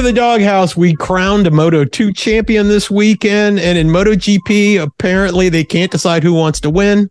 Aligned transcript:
Welcome 0.00 0.14
to 0.14 0.14
the 0.14 0.26
doghouse. 0.26 0.78
We 0.78 0.96
crowned 0.96 1.46
a 1.46 1.50
Moto 1.50 1.84
2 1.84 2.14
champion 2.14 2.68
this 2.68 2.90
weekend, 2.90 3.60
and 3.60 3.76
in 3.76 3.90
Moto 3.90 4.12
GP, 4.12 4.80
apparently 4.80 5.50
they 5.50 5.62
can't 5.62 5.92
decide 5.92 6.22
who 6.22 6.32
wants 6.32 6.58
to 6.60 6.70
win. 6.70 7.10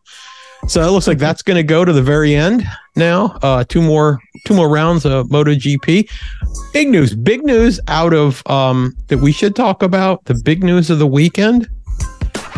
So 0.67 0.81
it 0.81 0.89
looks 0.89 1.05
like 1.05 1.19
that's 1.19 1.43
going 1.43 1.57
to 1.57 1.63
go 1.63 1.85
to 1.85 1.93
the 1.93 2.01
very 2.01 2.33
end 2.33 2.63
now. 2.95 3.37
Uh, 3.43 3.63
two 3.63 3.83
more, 3.83 4.17
two 4.47 4.55
more 4.55 4.67
rounds 4.67 5.05
of 5.05 5.29
Moto 5.29 5.51
GP. 5.51 6.09
Big 6.73 6.87
news, 6.87 7.13
big 7.13 7.43
news 7.43 7.79
out 7.89 8.11
of 8.11 8.41
um, 8.47 8.95
that 9.05 9.19
we 9.19 9.33
should 9.33 9.55
talk 9.55 9.83
about. 9.83 10.25
The 10.25 10.41
big 10.43 10.63
news 10.63 10.89
of 10.89 10.97
the 10.97 11.05
weekend, 11.05 11.69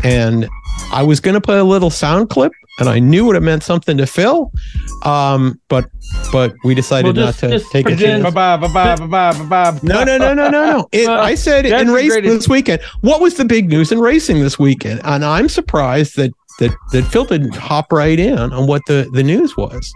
and 0.03 0.47
I 0.91 1.03
was 1.03 1.19
going 1.19 1.35
to 1.35 1.41
play 1.41 1.57
a 1.57 1.63
little 1.63 1.89
sound 1.89 2.29
clip, 2.29 2.51
and 2.79 2.87
I 2.89 2.99
knew 2.99 3.31
it 3.33 3.39
meant 3.41 3.63
something 3.63 3.97
to 3.97 4.05
Phil, 4.07 4.51
um, 5.03 5.59
but 5.67 5.89
but 6.31 6.53
we 6.63 6.73
decided 6.75 7.15
Well, 7.17 7.25
not 7.27 7.35
to 7.35 7.59
take 7.71 7.85
a 7.85 7.89
pretend- 7.89 7.99
chance. 8.23 8.23
Bye 8.33 8.57
bye 8.57 8.67
bye 8.67 8.95
bye 8.95 9.05
bye 9.07 9.33
bye 9.47 9.71
bye. 9.71 9.79
No, 9.83 10.03
no, 10.03 10.17
no, 10.17 10.33
no, 10.33 10.49
no, 10.49 10.65
no. 10.65 10.89
It, 10.91 11.07
Uh, 11.07 11.13
I 11.21 11.35
said 11.35 11.65
in 11.65 11.87
the 11.87 11.93
racing 11.93 12.09
greatest- 12.09 12.35
this 12.35 12.47
weekend. 12.49 12.81
What 13.01 13.21
was 13.21 13.35
the 13.35 13.45
big 13.45 13.69
news 13.69 13.91
in 13.91 13.99
racing 13.99 14.39
this 14.41 14.57
weekend? 14.59 15.01
And 15.03 15.23
I'm 15.25 15.49
surprised 15.49 16.15
that 16.17 16.31
that 16.59 16.71
that 16.91 17.03
Phil 17.05 17.25
didn't 17.25 17.55
hop 17.55 17.91
right 17.91 18.19
in 18.19 18.37
on 18.37 18.67
what 18.67 18.81
the 18.87 19.09
the 19.13 19.23
news 19.23 19.55
was. 19.57 19.93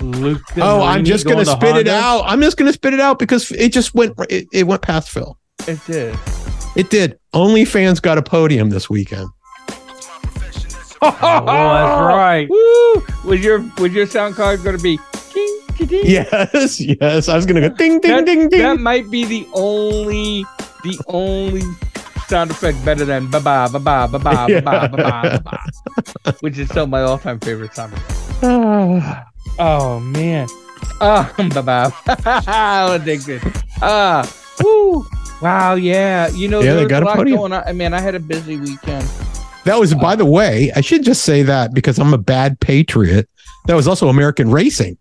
Luke 0.00 0.42
Oh, 0.58 0.82
I'm 0.82 1.04
just 1.04 1.24
going 1.24 1.38
to 1.38 1.44
going 1.44 1.56
spit 1.56 1.76
it 1.76 1.88
out. 1.88 2.22
I'm 2.26 2.40
just 2.40 2.56
going 2.56 2.66
to 2.68 2.72
spit 2.72 2.92
it 2.94 3.00
out 3.00 3.18
because 3.18 3.50
it 3.52 3.72
just 3.72 3.94
went 3.94 4.14
it, 4.28 4.46
it 4.52 4.64
went 4.66 4.82
past 4.82 5.10
Phil. 5.10 5.38
It 5.66 5.80
did. 5.86 6.14
It 6.76 6.90
did. 6.90 7.18
Only 7.32 7.64
fans 7.64 8.00
got 8.00 8.18
a 8.18 8.22
podium 8.22 8.70
this 8.70 8.90
weekend. 8.90 9.28
Oh, 11.02 11.10
that's 11.20 12.00
right. 12.00 12.48
Woo! 12.48 13.02
Was 13.24 13.42
your 13.42 13.64
was 13.78 13.92
your 13.92 14.06
sound 14.06 14.34
card 14.34 14.62
going 14.62 14.76
to 14.76 14.82
be? 14.82 14.98
Ding, 15.32 15.60
ding, 15.76 15.86
ding? 15.86 16.06
Yes, 16.06 16.80
yes. 16.80 17.28
I 17.28 17.36
was 17.36 17.44
going 17.46 17.60
to 17.60 17.68
go 17.68 17.74
ding 17.74 18.00
ding 18.00 18.10
that, 18.10 18.24
ding 18.24 18.48
ding. 18.48 18.62
That 18.62 18.78
might 18.80 19.10
be 19.10 19.24
the 19.24 19.46
only 19.52 20.44
the 20.82 20.98
only 21.08 21.62
sound 22.28 22.50
effect 22.50 22.82
better 22.84 23.04
than 23.04 23.30
ba 23.30 23.40
ba 23.40 23.68
ba 23.70 23.78
ba 23.78 24.08
ba 24.08 24.18
ba 24.18 24.48
ba 24.48 24.60
ba 24.62 24.88
ba 24.88 25.40
ba, 25.44 26.34
which 26.40 26.58
is 26.58 26.68
still 26.68 26.86
my 26.86 27.02
all 27.02 27.18
time 27.18 27.38
favorite 27.40 27.74
sound 27.74 27.92
effect. 27.92 28.12
Oh 29.58 30.00
man. 30.00 30.48
Ah, 31.00 31.32
ba 31.54 31.62
ba. 31.62 31.92
Addicted. 32.94 33.42
Ah, 33.82 34.24
woo. 34.62 35.06
Wow, 35.42 35.74
yeah. 35.74 36.28
You 36.28 36.48
know, 36.48 36.60
Yeah, 36.60 36.74
they 36.74 36.86
got 36.86 37.02
a 37.02 37.06
lot 37.06 37.16
podium. 37.16 37.38
going 37.38 37.52
on. 37.52 37.62
I 37.66 37.72
mean, 37.72 37.92
I 37.92 38.00
had 38.00 38.14
a 38.14 38.20
busy 38.20 38.56
weekend. 38.56 39.06
That 39.64 39.78
was, 39.80 39.94
by 39.94 40.14
the 40.16 40.24
way, 40.24 40.70
I 40.76 40.80
should 40.80 41.02
just 41.02 41.24
say 41.24 41.42
that 41.42 41.74
because 41.74 41.98
I'm 41.98 42.14
a 42.14 42.18
bad 42.18 42.58
patriot. 42.60 43.28
That 43.66 43.74
was 43.74 43.88
also 43.88 44.08
American 44.08 44.50
racing. 44.50 44.96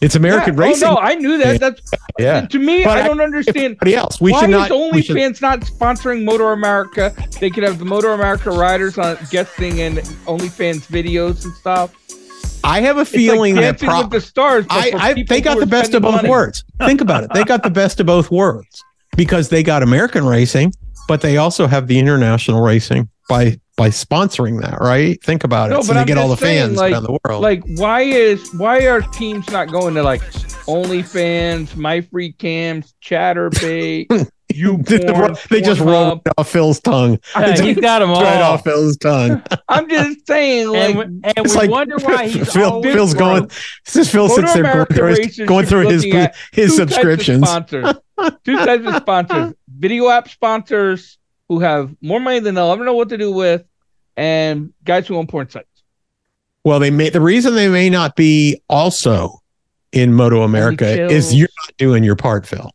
It's 0.00 0.14
American 0.14 0.54
Yeah. 0.56 0.60
racing. 0.64 0.88
Oh 0.88 0.94
no, 0.94 0.96
I 1.00 1.14
knew 1.14 1.36
that. 1.36 1.60
That's 1.60 1.82
yeah. 2.18 2.46
to 2.46 2.58
me. 2.58 2.82
But 2.84 2.96
I 2.96 3.06
don't 3.06 3.20
understand. 3.20 3.56
Everybody 3.82 3.94
else, 3.96 4.18
we 4.18 4.32
Why 4.32 4.40
should 4.40 4.50
not. 4.50 4.70
is 4.70 4.92
we 4.94 5.02
should- 5.02 5.16
OnlyFans 5.16 5.42
not 5.42 5.60
sponsoring 5.60 6.24
Moto 6.24 6.46
America? 6.46 7.14
They 7.38 7.50
could 7.50 7.62
have 7.64 7.78
the 7.78 7.84
Moto 7.84 8.14
America 8.14 8.50
riders 8.50 8.96
on 8.96 9.18
guesting 9.30 9.76
in 9.78 9.96
OnlyFans 10.26 10.86
videos 10.86 11.44
and 11.44 11.52
stuff. 11.54 11.92
I 12.64 12.80
have 12.82 12.98
a 12.98 13.04
feeling 13.04 13.56
like 13.56 13.78
that 13.78 13.86
pro- 13.86 14.02
with 14.02 14.10
the 14.10 14.20
stars. 14.20 14.66
I, 14.70 14.92
I 14.94 15.24
they 15.28 15.40
got 15.40 15.58
the 15.58 15.66
best 15.66 15.94
of 15.94 16.02
both 16.02 16.16
money. 16.16 16.28
worlds. 16.28 16.64
Think 16.84 17.00
about 17.00 17.24
it. 17.24 17.30
They 17.32 17.44
got 17.44 17.62
the 17.62 17.70
best 17.70 18.00
of 18.00 18.06
both 18.06 18.30
worlds 18.30 18.82
because 19.16 19.48
they 19.48 19.62
got 19.62 19.82
American 19.82 20.24
racing, 20.26 20.72
but 21.08 21.20
they 21.20 21.36
also 21.36 21.66
have 21.66 21.86
the 21.86 21.98
international 21.98 22.60
racing 22.62 23.08
by 23.28 23.58
by 23.76 23.88
sponsoring 23.88 24.60
that. 24.62 24.78
Right? 24.80 25.22
Think 25.22 25.44
about 25.44 25.70
it. 25.70 25.74
No, 25.74 25.82
so 25.82 25.94
they 25.94 26.00
I'm 26.00 26.06
get 26.06 26.18
all 26.18 26.28
the 26.28 26.36
saying, 26.36 26.68
fans 26.68 26.76
like- 26.78 26.92
around 26.92 27.04
the 27.04 27.18
world. 27.24 27.42
Like, 27.42 27.62
why 27.76 28.02
is 28.02 28.52
why 28.54 28.86
are 28.86 29.00
teams 29.00 29.48
not 29.50 29.68
going 29.70 29.94
to 29.94 30.02
like 30.02 30.20
OnlyFans, 30.66 31.76
My 31.76 32.00
Free 32.00 32.32
Cams, 32.32 32.94
Chaturbate, 33.02 34.06
you 34.54 34.78
porn, 34.82 35.36
they 35.50 35.60
just 35.60 35.80
Pornhub? 35.80 35.86
rolled 35.86 36.28
off 36.36 36.48
Phil's 36.50 36.80
tongue. 36.80 37.18
Yeah, 37.34 37.60
he's 37.60 37.78
got 37.78 38.00
them 38.00 38.10
all. 38.10 38.22
right 38.22 38.40
off 38.40 38.64
Phil's 38.64 38.96
tongue. 38.96 39.42
I'm 39.68 39.88
just 39.88 40.26
saying, 40.26 40.68
like, 40.68 40.94
and 40.94 40.98
we, 40.98 41.30
and 41.36 41.46
we 41.46 41.54
like 41.54 41.70
wonder 41.70 41.96
why 41.98 42.28
he's 42.28 42.52
Phil, 42.52 42.70
always 42.70 42.94
Phil's 42.94 43.14
going. 43.14 43.42
broke. 43.42 43.52
This 43.84 43.96
is 43.96 44.10
Phil 44.10 44.28
Motor 44.28 44.46
sits 44.46 44.54
there 44.54 44.62
going 44.62 44.72
America 44.72 44.94
through 44.94 45.14
his, 45.14 45.38
going 45.38 45.66
through 45.66 45.88
his 45.88 46.04
looking 46.04 46.28
his 46.52 46.72
two 46.72 46.78
types 46.78 46.78
of 46.78 46.90
subscriptions. 46.90 47.48
sponsors. 47.48 47.94
Two 48.44 48.56
types 48.56 48.86
of 48.86 48.94
sponsors: 48.96 49.54
video 49.68 50.08
app 50.08 50.28
sponsors 50.28 51.18
who 51.48 51.60
have 51.60 51.94
more 52.00 52.20
money 52.20 52.40
than 52.40 52.54
they'll 52.54 52.70
ever 52.70 52.84
know 52.84 52.94
what 52.94 53.08
to 53.10 53.18
do 53.18 53.32
with, 53.32 53.64
and 54.16 54.72
guys 54.84 55.06
who 55.06 55.16
own 55.16 55.26
porn 55.26 55.48
sites. 55.48 55.66
Well, 56.64 56.78
they 56.78 56.90
may 56.90 57.08
the 57.08 57.20
reason 57.20 57.54
they 57.54 57.68
may 57.68 57.88
not 57.88 58.16
be 58.16 58.60
also 58.68 59.40
in 59.92 60.14
Moto 60.14 60.42
America 60.42 60.86
is 61.10 61.34
you're 61.34 61.48
not 61.66 61.76
doing 61.76 62.04
your 62.04 62.16
part, 62.16 62.46
Phil. 62.46 62.70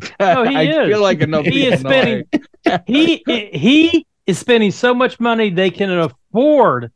No, 0.20 0.44
he 0.44 0.56
I 0.56 0.62
is. 0.62 0.88
feel 0.88 1.00
like 1.02 1.20
enough 1.20 1.44
He 1.46 1.66
is 1.66 1.80
spending. 1.80 2.24
He 2.86 3.22
he 3.26 4.06
is 4.26 4.38
spending 4.38 4.70
so 4.70 4.92
much 4.94 5.18
money 5.20 5.48
they 5.50 5.70
can 5.70 5.90
afford 5.90 6.92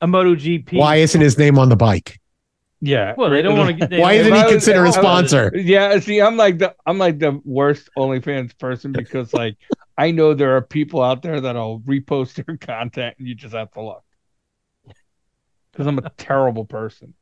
a 0.00 0.06
MotoGP. 0.06 0.72
Why 0.78 0.96
isn't 0.96 1.20
his 1.20 1.36
name 1.36 1.58
on 1.58 1.68
the 1.68 1.76
bike? 1.76 2.18
Yeah. 2.80 3.12
Well, 3.18 3.28
they 3.28 3.42
don't 3.42 3.58
want 3.58 3.68
to 3.68 3.74
get. 3.74 3.90
they 3.90 4.00
Why 4.00 4.12
don't 4.16 4.20
isn't 4.22 4.32
he 4.34 4.40
I 4.40 4.44
was- 4.44 4.52
considered 4.52 4.78
a 4.78 4.84
I 4.84 4.86
was- 4.86 4.94
sponsor? 4.94 5.52
Yeah, 5.54 5.98
see, 6.00 6.20
I'm 6.22 6.36
like 6.38 6.58
the 6.58 6.74
I'm 6.86 6.96
like 6.98 7.18
the 7.18 7.40
worst 7.44 7.90
OnlyFans 7.98 8.58
person 8.58 8.92
because 8.92 9.34
like 9.34 9.56
I 9.98 10.12
know 10.12 10.32
there 10.32 10.56
are 10.56 10.62
people 10.62 11.02
out 11.02 11.20
there 11.20 11.40
that'll 11.42 11.80
repost 11.80 12.42
their 12.42 12.56
content 12.56 13.16
and 13.18 13.28
you 13.28 13.34
just 13.34 13.54
have 13.54 13.70
to 13.72 13.82
look. 13.82 14.02
Because 15.72 15.86
I'm 15.86 15.98
a 15.98 16.10
terrible 16.16 16.64
person. 16.64 17.12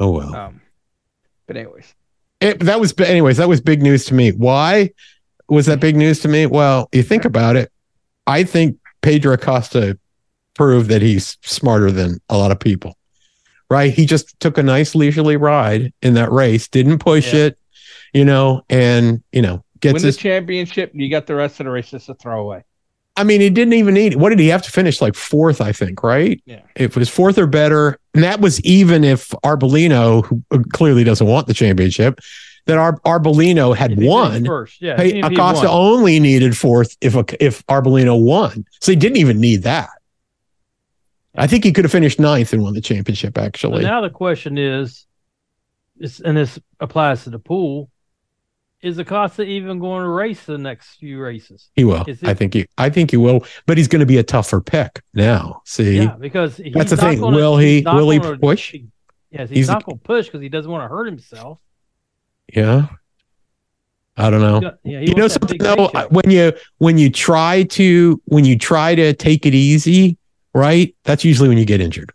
Oh 0.00 0.10
well. 0.10 0.34
Um, 0.34 0.60
but 1.46 1.56
anyways, 1.56 1.94
It, 2.40 2.60
that 2.60 2.80
was 2.80 2.98
anyways. 2.98 3.36
That 3.38 3.48
was 3.48 3.60
big 3.60 3.82
news 3.82 4.04
to 4.06 4.14
me. 4.14 4.30
Why 4.32 4.90
was 5.48 5.66
that 5.66 5.80
big 5.80 5.96
news 5.96 6.20
to 6.20 6.28
me? 6.28 6.46
Well, 6.46 6.88
you 6.92 7.02
think 7.02 7.24
about 7.24 7.56
it. 7.56 7.70
I 8.26 8.44
think 8.44 8.78
Pedro 9.02 9.34
Acosta 9.34 9.98
proved 10.54 10.88
that 10.90 11.02
he's 11.02 11.36
smarter 11.42 11.90
than 11.90 12.20
a 12.28 12.36
lot 12.36 12.50
of 12.50 12.60
people. 12.60 12.96
Right? 13.70 13.92
He 13.92 14.06
just 14.06 14.38
took 14.40 14.58
a 14.58 14.62
nice 14.62 14.94
leisurely 14.94 15.36
ride 15.36 15.92
in 16.02 16.14
that 16.14 16.30
race. 16.30 16.68
Didn't 16.68 16.98
push 16.98 17.32
Yeah. 17.32 17.40
it. 17.46 17.58
You 18.12 18.24
know, 18.24 18.62
and 18.70 19.24
you 19.32 19.42
know 19.42 19.64
gets 19.80 19.94
win 19.94 20.02
the 20.02 20.06
his 20.06 20.16
championship, 20.16 20.92
you 20.94 21.10
got 21.10 21.26
the 21.26 21.34
rest 21.34 21.58
of 21.58 21.64
the 21.66 21.72
race 21.72 21.90
just 21.90 22.08
a 22.08 22.14
throwaway. 22.14 22.62
I 23.16 23.22
mean, 23.24 23.40
he 23.40 23.48
didn't 23.50 23.74
even 23.74 23.94
need. 23.94 24.16
What 24.16 24.30
did 24.30 24.40
he 24.40 24.48
have 24.48 24.62
to 24.62 24.70
finish? 24.70 25.00
Like 25.00 25.14
fourth, 25.14 25.60
I 25.60 25.72
think. 25.72 26.02
Right? 26.02 26.42
Yeah. 26.46 26.62
It 26.74 26.96
was 26.96 27.08
fourth 27.08 27.38
or 27.38 27.46
better, 27.46 27.98
and 28.12 28.24
that 28.24 28.40
was 28.40 28.60
even 28.62 29.04
if 29.04 29.28
Arbolino, 29.44 30.24
who 30.24 30.42
uh, 30.50 30.58
clearly 30.72 31.04
doesn't 31.04 31.26
want 31.26 31.46
the 31.46 31.54
championship, 31.54 32.18
that 32.66 32.76
Ar- 32.78 32.98
Arbolino 33.00 33.76
had 33.76 34.02
won. 34.02 34.44
first. 34.44 34.82
Yeah, 34.82 34.96
Hey, 34.96 35.20
if 35.20 35.26
Acosta 35.26 35.68
won. 35.68 35.76
only 35.98 36.18
needed 36.18 36.56
fourth 36.56 36.96
if 37.00 37.16
uh, 37.16 37.22
if 37.38 37.64
Arbolino 37.66 38.20
won, 38.20 38.64
so 38.80 38.90
he 38.90 38.96
didn't 38.96 39.18
even 39.18 39.40
need 39.40 39.62
that. 39.62 39.90
I 41.36 41.46
think 41.46 41.64
he 41.64 41.72
could 41.72 41.84
have 41.84 41.92
finished 41.92 42.20
ninth 42.20 42.52
and 42.52 42.62
won 42.62 42.74
the 42.74 42.80
championship. 42.80 43.36
So 43.36 43.42
Actually, 43.42 43.82
now 43.82 44.00
the 44.00 44.10
question 44.10 44.56
is, 44.56 45.04
is, 45.98 46.20
and 46.20 46.36
this 46.36 46.58
applies 46.80 47.24
to 47.24 47.30
the 47.30 47.38
pool: 47.40 47.90
Is 48.84 48.98
Acosta 48.98 49.42
even 49.42 49.78
going 49.78 50.02
to 50.02 50.08
race 50.08 50.44
the 50.44 50.58
next 50.58 50.96
few 50.96 51.18
races? 51.20 51.70
he 51.74 51.84
will. 51.84 52.04
it- 52.06 52.22
I 52.22 52.34
think 52.34 52.54
he. 52.54 52.66
I 52.78 52.90
think 52.90 53.10
he 53.10 53.16
will. 53.16 53.44
But 53.66 53.78
he's 53.78 53.88
going 53.88 54.00
to 54.00 54.06
be 54.06 54.18
a 54.18 54.22
tougher 54.22 54.60
pick 54.60 55.00
now. 55.14 55.62
See, 55.64 55.96
Yeah, 55.96 56.16
because 56.20 56.56
he's 56.58 56.74
that's 56.74 56.90
the 56.90 56.96
not 56.96 57.10
thing. 57.10 57.20
Gonna, 57.20 57.36
will 57.36 57.56
he? 57.56 57.82
Will 57.86 58.10
he 58.10 58.18
gonna- 58.18 58.38
push? 58.38 58.74
Yes, 59.30 59.48
he's, 59.48 59.56
He's- 59.58 59.68
not 59.68 59.84
going 59.84 59.98
to 59.98 60.04
push 60.04 60.26
because 60.26 60.42
he 60.42 60.48
doesn't 60.48 60.70
want 60.70 60.84
to 60.84 60.88
hurt 60.94 61.06
himself. 61.06 61.58
Yeah. 62.54 62.86
I 64.16 64.30
don't 64.30 64.40
know. 64.42 64.72
Yeah, 64.84 65.00
you 65.00 65.14
know 65.14 65.26
something 65.26 65.58
though 65.58 65.88
when 66.10 66.30
you 66.30 66.52
when 66.78 66.98
you 66.98 67.10
try 67.10 67.64
to 67.64 68.22
when 68.26 68.44
you 68.44 68.56
try 68.56 68.94
to 68.94 69.12
take 69.12 69.44
it 69.44 69.54
easy 69.54 70.18
right 70.54 70.94
that's 71.02 71.24
usually 71.24 71.48
when 71.48 71.58
you 71.58 71.64
get 71.64 71.80
injured 71.80 72.12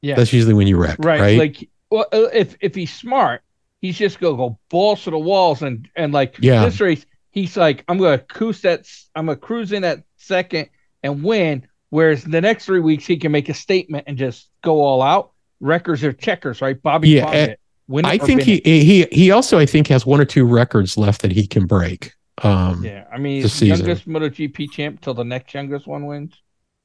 Yeah. 0.00 0.16
that's 0.16 0.32
usually 0.32 0.54
when 0.54 0.66
you 0.66 0.76
wreck 0.76 0.96
Right. 0.98 1.20
right, 1.20 1.38
Like 1.38 1.68
well 1.90 2.06
uh, 2.12 2.22
if 2.32 2.56
if 2.60 2.74
he's 2.74 2.92
smart, 2.92 3.42
he's 3.82 3.98
just 3.98 4.18
gonna 4.20 4.36
go 4.38 4.58
balls 4.70 5.04
to 5.04 5.10
the 5.10 5.18
walls 5.18 5.60
and 5.62 5.88
and 5.96 6.14
like 6.14 6.36
Yeah. 6.40 6.64
this 6.64 6.80
race, 6.80 7.04
he's 7.30 7.56
like, 7.58 7.84
I'm 7.88 7.98
gonna 7.98 8.18
cruise 8.18 8.62
that 8.62 8.86
I'm 9.14 9.26
gonna 9.26 9.36
cruise 9.36 9.72
in 9.72 9.84
at 9.84 10.04
second 10.16 10.70
and 11.02 11.22
win. 11.22 11.66
Whereas 11.90 12.24
the 12.24 12.40
next 12.40 12.64
three 12.64 12.80
weeks 12.80 13.06
he 13.06 13.18
can 13.18 13.32
make 13.32 13.50
a 13.50 13.54
statement 13.54 14.04
and 14.06 14.16
just 14.16 14.48
go 14.62 14.80
all 14.82 15.02
out. 15.02 15.32
Records 15.60 16.02
are 16.04 16.12
checkers, 16.14 16.62
right? 16.62 16.80
Bobby 16.82 17.10
Yeah, 17.10 17.22
Crockett, 17.24 17.48
and 17.50 17.58
win 17.88 18.06
i 18.06 18.16
think 18.16 18.42
he, 18.42 18.62
he 18.64 19.06
he 19.12 19.30
also 19.32 19.58
i 19.58 19.66
think 19.66 19.88
has 19.88 20.06
one 20.06 20.20
or 20.20 20.24
two 20.24 20.46
records 20.46 20.96
left 20.96 21.20
that 21.22 21.32
he 21.32 21.46
can 21.46 21.66
break 21.66 22.12
um 22.42 22.82
Yeah, 22.84 23.04
I 23.12 23.18
mean, 23.18 23.42
he's 23.42 23.52
season. 23.52 23.86
youngest 23.86 24.08
MotoGP 24.08 24.70
champ 24.70 25.00
till 25.00 25.14
the 25.14 25.24
next 25.24 25.52
youngest 25.52 25.86
one 25.86 26.06
wins. 26.06 26.32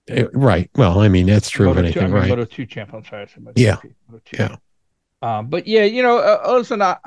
eh, 0.09 0.25
right 0.33 0.69
well 0.75 0.99
i 0.99 1.07
mean 1.07 1.27
that's 1.27 1.49
true 1.49 1.69
of 1.69 1.77
Moto 1.77 1.91
two, 1.91 1.99
I 2.01 2.03
anything 2.03 2.13
mean, 2.13 2.21
right 2.21 2.29
Moto 2.29 2.45
two 2.45 2.65
champ. 2.65 2.93
I'm 2.93 3.05
sorry, 3.05 3.27
Moto 3.39 3.53
Yeah. 3.61 3.77
Moto. 4.09 4.21
Yeah. 4.33 4.55
Um, 5.21 5.47
but 5.47 5.67
yeah, 5.67 5.83
you 5.83 6.03
know, 6.03 6.19
uh, 6.19 6.53
listen, 6.53 6.81
I, 6.81 6.97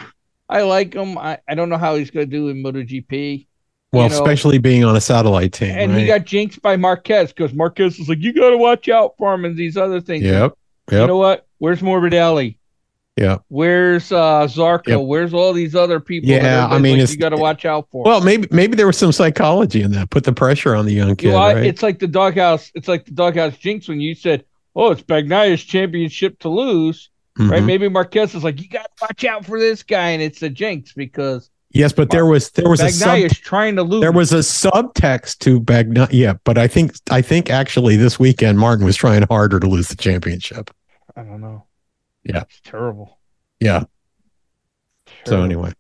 I 0.48 0.62
like 0.62 0.94
him. 0.94 1.16
I, 1.16 1.38
I 1.48 1.54
don't 1.54 1.68
know 1.68 1.78
how 1.78 1.94
he's 1.94 2.10
going 2.10 2.28
to 2.28 2.30
do 2.30 2.48
in 2.48 2.62
MotoGP. 2.62 3.46
well 3.92 4.04
you 4.04 4.08
know, 4.08 4.14
especially 4.14 4.58
being 4.58 4.84
on 4.84 4.96
a 4.96 5.00
satellite 5.00 5.52
team 5.52 5.70
and 5.70 5.92
right? 5.92 6.00
he 6.00 6.06
got 6.06 6.24
jinxed 6.24 6.60
by 6.60 6.76
Marquez 6.76 7.32
because 7.32 7.52
Marquez 7.54 7.98
was 7.98 8.08
like, 8.08 8.18
"You 8.18 8.32
got 8.32 8.50
to 8.50 8.58
watch 8.58 8.88
out 8.88 9.14
for 9.16 9.32
him 9.34 9.44
and 9.44 9.56
these 9.56 9.76
other 9.76 10.00
things." 10.00 10.24
yep 10.24 10.52
yep. 10.90 11.02
You 11.02 11.06
know 11.06 11.16
what? 11.16 11.46
Where's 11.58 11.80
Morbidelli? 11.80 12.56
Yeah. 13.16 13.38
Where's 13.48 14.12
uh 14.12 14.46
Zarco? 14.46 14.86
Yep. 14.88 15.00
Where's 15.02 15.34
all 15.34 15.52
these 15.52 15.74
other 15.74 16.00
people? 16.00 16.28
that 16.30 16.42
Yeah, 16.42 16.66
I 16.66 16.78
mean, 16.78 16.98
like, 16.98 17.10
you 17.10 17.16
got 17.16 17.30
to 17.30 17.36
watch 17.36 17.64
out 17.64 17.88
for. 17.90 18.04
Well, 18.04 18.20
maybe 18.22 18.48
maybe 18.50 18.76
there 18.76 18.86
was 18.86 18.96
some 18.96 19.12
psychology 19.12 19.82
in 19.82 19.92
that. 19.92 20.10
Put 20.10 20.24
the 20.24 20.32
pressure 20.32 20.74
on 20.74 20.86
the 20.86 20.92
young 20.92 21.16
kid, 21.16 21.26
You 21.26 21.32
know, 21.32 21.38
I- 21.38 21.54
right? 21.54 21.66
it's 21.66 21.82
like 21.82 21.98
the 21.98 22.06
doghouse. 22.06 22.70
It's 22.74 22.88
like 22.88 23.04
the 23.04 23.12
doghouse 23.12 23.56
jinx 23.58 23.88
when 23.88 24.00
you 24.00 24.14
said, 24.14 24.44
"Oh, 24.74 24.90
it's 24.90 25.02
Bagnaia's 25.02 25.62
championship 25.62 26.38
to 26.40 26.48
lose." 26.48 27.10
Right? 27.48 27.62
Mhm. 27.62 27.66
Maybe 27.66 27.88
Marquez 27.88 28.34
is 28.34 28.44
like, 28.44 28.60
"You 28.60 28.68
got 28.68 28.84
to 28.84 29.02
watch 29.02 29.24
out 29.24 29.46
for 29.46 29.58
this 29.58 29.82
guy," 29.82 30.10
and 30.10 30.20
it's 30.22 30.42
a 30.42 30.50
jinx 30.50 30.92
because 30.92 31.50
Yes, 31.72 31.92
but 31.92 32.10
there 32.10 32.26
was 32.26 32.50
there 32.50 32.68
was 32.68 32.80
a 32.80 32.90
sub, 32.90 33.18
is 33.18 33.38
trying 33.38 33.76
to 33.76 33.82
lose. 33.84 34.00
there 34.00 34.10
was 34.12 34.32
a 34.32 34.38
subtext 34.38 35.38
to 35.38 35.60
Bagna. 35.60 36.08
Yeah, 36.10 36.34
but 36.44 36.58
I 36.58 36.66
think 36.66 36.92
I 37.10 37.22
think 37.22 37.48
actually 37.48 37.96
this 37.96 38.18
weekend 38.18 38.58
Martin 38.58 38.84
was 38.84 38.96
trying 38.96 39.22
harder 39.22 39.60
to 39.60 39.68
lose 39.68 39.86
the 39.88 39.94
championship. 39.96 40.70
I 41.16 41.22
don't 41.22 41.40
know. 41.40 41.64
Yeah. 42.24 42.42
it's 42.42 42.60
terrible. 42.64 43.18
Yeah. 43.60 43.84
So 45.26 45.42
anyway, 45.42 45.72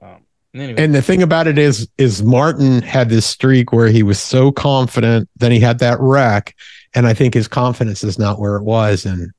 um, 0.00 0.22
anyway, 0.54 0.82
and 0.82 0.94
the 0.94 1.02
thing 1.02 1.22
about 1.22 1.46
it 1.46 1.58
is 1.58 1.88
is 1.98 2.22
Martin 2.22 2.82
had 2.82 3.08
this 3.08 3.26
streak 3.26 3.72
where 3.72 3.88
he 3.88 4.02
was 4.02 4.18
so 4.20 4.50
confident, 4.50 5.28
then 5.36 5.52
he 5.52 5.60
had 5.60 5.78
that 5.78 6.00
wreck, 6.00 6.54
and 6.94 7.06
I 7.06 7.14
think 7.14 7.34
his 7.34 7.46
confidence 7.46 8.02
is 8.02 8.18
not 8.18 8.40
where 8.40 8.56
it 8.56 8.64
was, 8.64 9.04
and 9.06 9.30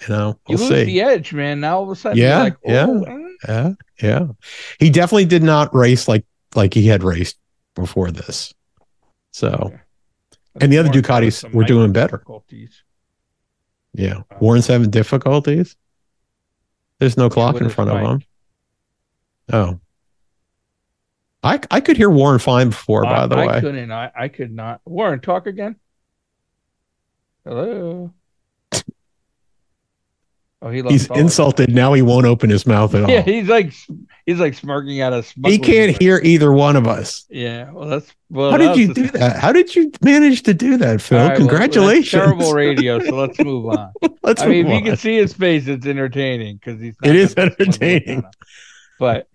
you 0.00 0.08
know 0.08 0.38
you 0.48 0.56
we'll 0.56 0.68
lose 0.68 0.68
see. 0.68 0.84
the 0.84 1.00
edge, 1.00 1.32
man. 1.32 1.60
Now 1.60 1.78
all 1.78 1.84
of 1.84 1.90
a 1.90 1.96
sudden, 1.96 2.18
Yeah, 2.18 2.42
like, 2.42 2.56
yeah. 2.64 2.86
oh. 2.88 3.20
Yeah, 3.48 3.72
yeah. 4.02 4.26
He 4.78 4.90
definitely 4.90 5.26
did 5.26 5.42
not 5.42 5.74
race 5.74 6.08
like 6.08 6.24
like 6.54 6.72
he 6.74 6.86
had 6.86 7.02
raced 7.02 7.38
before 7.74 8.10
this. 8.10 8.54
So 9.32 9.72
And 10.60 10.72
the 10.72 10.78
other 10.78 10.88
having 10.88 11.02
Ducatis 11.02 11.52
were 11.52 11.64
doing 11.64 11.92
better. 11.92 12.22
yeah, 13.92 14.18
uh, 14.30 14.36
Warren's 14.40 14.66
having 14.66 14.90
difficulties. 14.90 15.76
There's 17.00 17.16
no 17.16 17.28
clock 17.28 17.60
in 17.60 17.68
front 17.68 17.90
of 17.90 18.00
him. 18.00 18.22
Oh, 19.52 19.80
I 21.42 21.60
I 21.70 21.80
could 21.80 21.96
hear 21.96 22.08
Warren 22.08 22.38
fine 22.38 22.70
before. 22.70 23.02
By 23.02 23.26
the 23.26 23.36
I 23.36 23.46
way, 23.46 23.54
I 23.54 23.60
couldn't. 23.60 23.92
I, 23.92 24.10
I 24.16 24.28
could 24.28 24.52
not. 24.52 24.80
Warren, 24.86 25.20
talk 25.20 25.46
again. 25.46 25.76
Hello. 27.44 28.14
Oh, 30.64 30.70
he 30.70 30.80
he's 30.80 31.10
insulted 31.10 31.74
now. 31.74 31.92
He 31.92 32.00
won't 32.00 32.24
open 32.24 32.48
his 32.48 32.66
mouth 32.66 32.94
at 32.94 33.02
all. 33.04 33.10
Yeah, 33.10 33.20
he's 33.20 33.48
like 33.48 33.70
he's 34.24 34.40
like 34.40 34.54
smirking 34.54 35.02
at 35.02 35.12
us. 35.12 35.34
he 35.44 35.58
can't 35.58 36.00
hear 36.00 36.18
either 36.24 36.50
one 36.52 36.74
of 36.74 36.88
us. 36.88 37.26
Yeah, 37.28 37.70
well, 37.70 37.86
that's 37.90 38.10
well. 38.30 38.50
How 38.50 38.56
did 38.56 38.74
you 38.78 38.94
do 38.94 39.08
that? 39.08 39.36
How 39.40 39.52
did 39.52 39.76
you 39.76 39.92
manage 40.00 40.42
to 40.44 40.54
do 40.54 40.78
that, 40.78 41.02
Phil? 41.02 41.18
Right, 41.18 41.28
well, 41.28 41.36
Congratulations. 41.36 42.08
terrible 42.10 42.54
radio. 42.54 42.98
So 42.98 43.14
let's 43.14 43.38
move 43.40 43.66
on. 43.66 43.92
Let's 44.22 44.40
I 44.40 44.46
mean, 44.46 44.66
if 44.66 44.74
you 44.74 44.90
can 44.90 44.96
see 44.96 45.18
his 45.18 45.34
face, 45.34 45.68
it's 45.68 45.84
entertaining 45.84 46.56
because 46.56 46.80
he's. 46.80 46.96
not 47.02 47.10
It 47.10 47.16
is 47.16 47.34
gonna 47.34 47.50
put 47.50 47.58
one 47.58 47.68
entertaining. 47.68 48.24
But, 48.98 49.28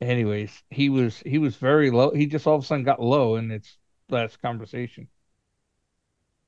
anyways, 0.00 0.50
he 0.68 0.88
was 0.88 1.22
he 1.24 1.38
was 1.38 1.54
very 1.54 1.92
low. 1.92 2.10
He 2.10 2.26
just 2.26 2.44
all 2.44 2.56
of 2.56 2.64
a 2.64 2.66
sudden 2.66 2.84
got 2.84 3.00
low 3.00 3.36
in 3.36 3.52
its 3.52 3.76
last 4.08 4.42
conversation. 4.42 5.06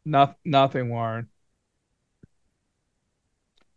Nothing, 0.05 0.35
nothing, 0.45 0.89
Warren. 0.89 1.29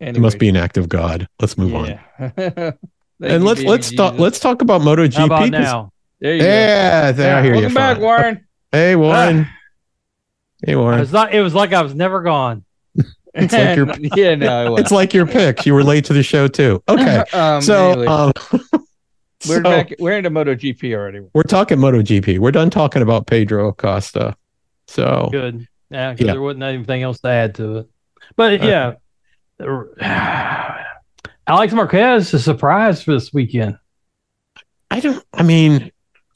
It 0.02 0.20
must 0.20 0.40
be 0.40 0.50
an 0.50 0.56
act 0.58 0.78
of 0.78 0.90
God. 0.90 1.28
Let's 1.40 1.58
move 1.58 1.76
on. 1.76 2.00
on. 2.20 2.74
And 3.22 3.44
let's 3.46 3.62
let's 3.62 3.94
talk 3.94 4.18
let's 4.18 4.40
talk 4.40 4.62
about 4.62 4.82
MotoGP. 4.82 5.14
How 5.16 5.26
about 5.26 5.40
'cause- 5.42 5.52
now? 5.52 5.92
There 6.20 6.34
you 6.36 6.40
go. 6.42 6.46
Yeah, 6.46 7.12
there, 7.12 7.36
I 7.38 7.42
hear 7.44 7.52
Welcome 7.54 7.70
you. 7.72 7.76
back, 7.76 7.96
fine. 7.98 8.02
Warren. 8.04 8.48
Hey, 8.72 8.96
Warren. 8.96 9.44
hey, 10.66 10.74
It 10.74 10.76
Warren. 10.76 11.00
was 11.00 11.12
not. 11.12 11.34
It 11.34 11.42
was 11.42 11.54
like 11.56 11.74
I 11.74 11.82
was 11.82 11.96
never 11.96 12.22
gone. 12.22 12.64
It's 13.34 13.54
like 13.54 13.78
your 13.78 13.88
yeah, 14.18 14.36
no, 14.36 14.76
I 14.76 14.80
it's 14.82 14.92
like 14.92 15.14
your 15.14 15.26
picks. 15.26 15.66
You 15.66 15.74
were 15.74 15.84
late 15.84 16.04
to 16.06 16.14
the 16.14 16.22
show 16.24 16.48
too. 16.50 16.84
Okay, 16.90 17.24
um, 17.34 17.62
so 17.62 17.92
anyway, 17.92 18.08
um, 18.08 18.32
we're 18.52 18.60
so 19.58 19.62
back. 19.64 19.94
We're 20.00 20.18
into 20.18 20.30
MotoGP 20.30 20.94
already. 20.94 21.22
we're 21.34 21.44
talking 21.44 21.78
MotoGP. 21.78 22.40
We're 22.40 22.52
done 22.52 22.70
talking 22.70 23.02
about 23.02 23.28
Pedro 23.28 23.70
Acosta. 23.70 24.36
So 24.88 25.30
Good. 25.32 25.66
Yeah, 25.90 26.12
because 26.12 26.26
Yeah. 26.28 26.34
there 26.34 26.42
wasn't 26.42 26.64
anything 26.64 27.04
else 27.04 27.20
to 27.22 27.30
add 27.30 27.56
to 27.56 27.78
it. 27.78 27.90
But 28.36 28.54
Okay. 28.56 28.68
Yeah, 30.00 30.84
Alex 31.48 31.74
Marquez 31.74 32.34
is 32.34 32.44
surprised 32.44 33.04
for 33.04 33.14
this 33.14 33.34
weekend. 33.34 33.78
I 34.90 35.00
don't. 35.00 35.24
I 35.34 35.44
mean, 35.44 35.92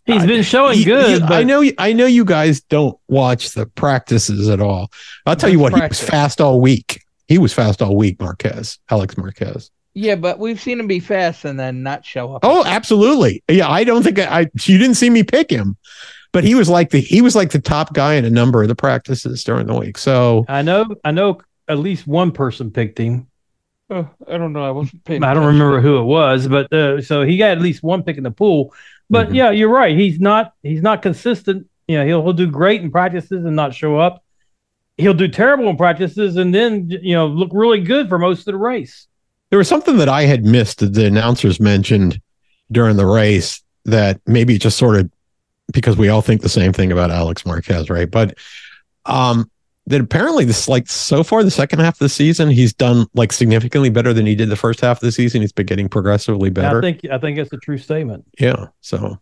He's 0.05 0.21
uh, 0.21 0.23
I- 0.23 0.27
been 0.27 0.43
showing 0.43 0.77
you- 0.79 0.85
good. 0.85 1.21
you- 1.21 1.27
but 1.27 1.31
I 1.33 1.43
know. 1.43 1.61
you- 1.61 1.73
I 1.77 1.93
know 1.93 2.05
you 2.05 2.25
guys 2.25 2.61
don't 2.61 2.97
watch 3.07 3.51
the 3.53 3.65
practices 3.65 4.49
at 4.49 4.61
all. 4.61 4.91
I'll 5.25 5.35
tell 5.35 5.49
you 5.49 5.59
what. 5.59 5.73
What's 5.73 5.99
He 5.99 6.03
was 6.03 6.09
fast 6.09 6.41
all 6.41 6.61
week. 6.61 7.01
He 7.27 7.37
was 7.37 7.53
fast 7.53 7.81
all 7.81 7.95
week. 7.95 8.19
Marquez, 8.21 8.77
Alex 8.89 9.17
Marquez. 9.17 9.71
Yeah, 9.97 10.15
but 10.15 10.39
we've 10.39 10.59
seen 10.59 10.79
him 10.79 10.87
be 10.87 10.99
fast 10.99 11.45
and 11.45 11.57
then 11.59 11.81
not 11.81 12.05
show 12.05 12.35
up. 12.35 12.41
Oh, 12.43 12.63
absolutely. 12.65 13.43
Yeah, 13.49 13.69
I 13.69 13.83
don't 13.85 14.03
think 14.03 14.19
I, 14.19 14.41
I 14.41 14.49
you 14.63 14.77
didn't 14.77 14.95
see 14.95 15.09
me 15.09 15.23
pick 15.23 15.49
him, 15.49 15.77
but 16.33 16.43
he 16.43 16.53
was 16.53 16.69
like 16.69 16.89
the 16.91 16.99
he 16.99 17.21
was 17.21 17.35
like 17.35 17.51
the 17.51 17.59
top 17.59 17.93
guy 17.93 18.15
in 18.15 18.25
a 18.25 18.29
number 18.29 18.61
of 18.61 18.67
the 18.67 18.75
practices 18.75 19.43
during 19.43 19.67
the 19.67 19.73
week. 19.73 19.97
So 19.97 20.45
I 20.49 20.61
know. 20.61 20.85
I 21.05 21.11
know 21.11 21.39
at 21.67 21.79
least 21.79 22.05
one 22.07 22.31
person 22.31 22.71
picked 22.71 22.97
him. 22.99 23.27
Oh, 23.89 24.09
I 24.27 24.37
don't 24.37 24.53
know. 24.53 24.65
I 24.65 24.71
wasn't 24.71 25.03
paying. 25.03 25.23
I 25.23 25.33
don't 25.33 25.43
attention. 25.43 25.59
remember 25.61 25.81
who 25.81 25.99
it 25.99 26.03
was, 26.03 26.47
but 26.47 26.71
uh, 26.73 27.01
so 27.01 27.21
he 27.23 27.37
got 27.37 27.51
at 27.51 27.61
least 27.61 27.83
one 27.83 28.03
pick 28.03 28.17
in 28.17 28.23
the 28.23 28.31
pool. 28.31 28.73
But 29.09 29.29
Mhm. 29.29 29.35
yeah, 29.35 29.51
you're 29.51 29.69
right. 29.69 29.95
He's 29.95 30.19
not. 30.19 30.53
He's 30.63 30.81
not 30.81 31.01
consistent. 31.03 31.67
You 31.87 31.97
know, 31.99 32.05
he'll 32.05 32.23
he'll 32.23 32.33
do 32.33 32.47
great 32.49 32.81
in 32.81 32.89
practices 32.91 33.45
and 33.45 33.55
not 33.55 33.75
show 33.75 33.97
up. 33.99 34.23
He'll 34.97 35.13
do 35.13 35.27
terrible 35.27 35.67
in 35.67 35.77
practices 35.77 36.35
and 36.37 36.55
then 36.55 36.89
you 36.89 37.13
know 37.13 37.27
look 37.27 37.49
really 37.53 37.81
good 37.81 38.09
for 38.09 38.17
most 38.17 38.39
of 38.39 38.45
the 38.53 38.57
race. 38.57 39.07
there 39.51 39.59
was 39.59 39.67
something 39.67 39.97
that 39.97 40.09
I 40.09 40.23
had 40.23 40.43
missed 40.45 40.79
that 40.79 40.93
the 40.93 41.05
announcers 41.05 41.59
mentioned 41.59 42.19
during 42.71 42.95
the 42.97 43.05
race 43.05 43.61
that 43.85 44.19
maybe 44.25 44.57
just 44.57 44.77
sort 44.77 44.95
of 44.99 45.11
because 45.73 45.95
we 45.97 46.09
all 46.09 46.21
think 46.21 46.41
the 46.41 46.49
same 46.49 46.73
thing 46.73 46.91
about 46.91 47.11
Alex 47.11 47.45
Marquez, 47.45 47.89
right? 47.91 48.09
But 48.09 48.37
um 49.05 49.51
that 49.87 50.01
apparently 50.01 50.45
this 50.45 50.67
like 50.67 50.87
so 50.87 51.23
far 51.23 51.43
the 51.43 51.51
second 51.51 51.79
half 51.79 51.95
of 51.95 51.99
the 51.99 52.09
season 52.09 52.49
he's 52.49 52.73
done 52.73 53.05
like 53.13 53.31
significantly 53.31 53.89
better 53.89 54.13
than 54.13 54.25
he 54.25 54.35
did 54.35 54.49
the 54.49 54.55
first 54.55 54.81
half 54.81 54.97
of 54.97 55.01
the 55.01 55.11
season. 55.11 55.41
He's 55.41 55.51
been 55.51 55.65
getting 55.65 55.89
progressively 55.89 56.47
And 56.47 56.55
better. 56.55 56.79
I 56.79 56.81
think 56.81 57.05
I 57.11 57.17
think 57.17 57.37
it's 57.37 57.53
a 57.53 57.57
true 57.57 57.77
statement. 57.77 58.25
yeah. 58.39 58.67
So 58.81 59.19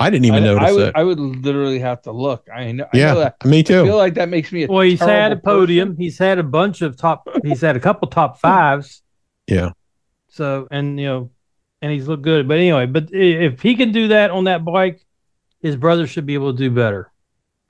I 0.00 0.08
didn't 0.08 0.24
even 0.24 0.44
I, 0.44 0.46
notice 0.46 0.68
I 0.68 0.72
would, 0.72 0.88
it. 0.88 0.96
I 0.96 1.04
would 1.04 1.20
literally 1.20 1.78
have 1.80 2.00
to 2.02 2.12
look. 2.12 2.48
I 2.52 2.72
know. 2.72 2.86
I 2.92 2.96
yeah, 2.96 3.12
know 3.12 3.20
that. 3.20 3.44
me 3.44 3.60
I 3.60 3.62
feel 3.64 3.96
like 3.96 4.14
that 4.14 4.30
makes 4.30 4.50
me 4.50 4.64
a 4.64 4.66
Well, 4.66 4.80
he's 4.80 5.00
had 5.00 5.32
a 5.32 5.36
podium. 5.36 5.90
person. 5.90 6.02
He's 6.02 6.16
had 6.16 6.38
a 6.38 6.42
bunch 6.42 6.80
of 6.80 6.96
top. 6.96 7.28
He's 7.44 7.60
had 7.60 7.76
a 7.76 7.80
couple 7.80 8.08
top 8.08 8.36
hmm. 8.36 8.40
fives. 8.40 9.02
Yeah. 9.46 9.70
So 10.28 10.68
and 10.70 10.98
you 10.98 11.06
know, 11.06 11.30
and 11.82 11.92
he's 11.92 12.08
looked 12.08 12.22
good. 12.22 12.48
But 12.48 12.58
anyway, 12.58 12.86
but 12.86 13.08
if 13.12 13.60
he 13.60 13.74
can 13.74 13.92
do 13.92 14.08
that 14.08 14.30
on 14.30 14.44
that 14.44 14.64
bike, 14.64 15.04
his 15.60 15.76
brother 15.76 16.06
should 16.06 16.24
be 16.24 16.34
able 16.34 16.52
to 16.52 16.58
do 16.58 16.70
better. 16.70 17.09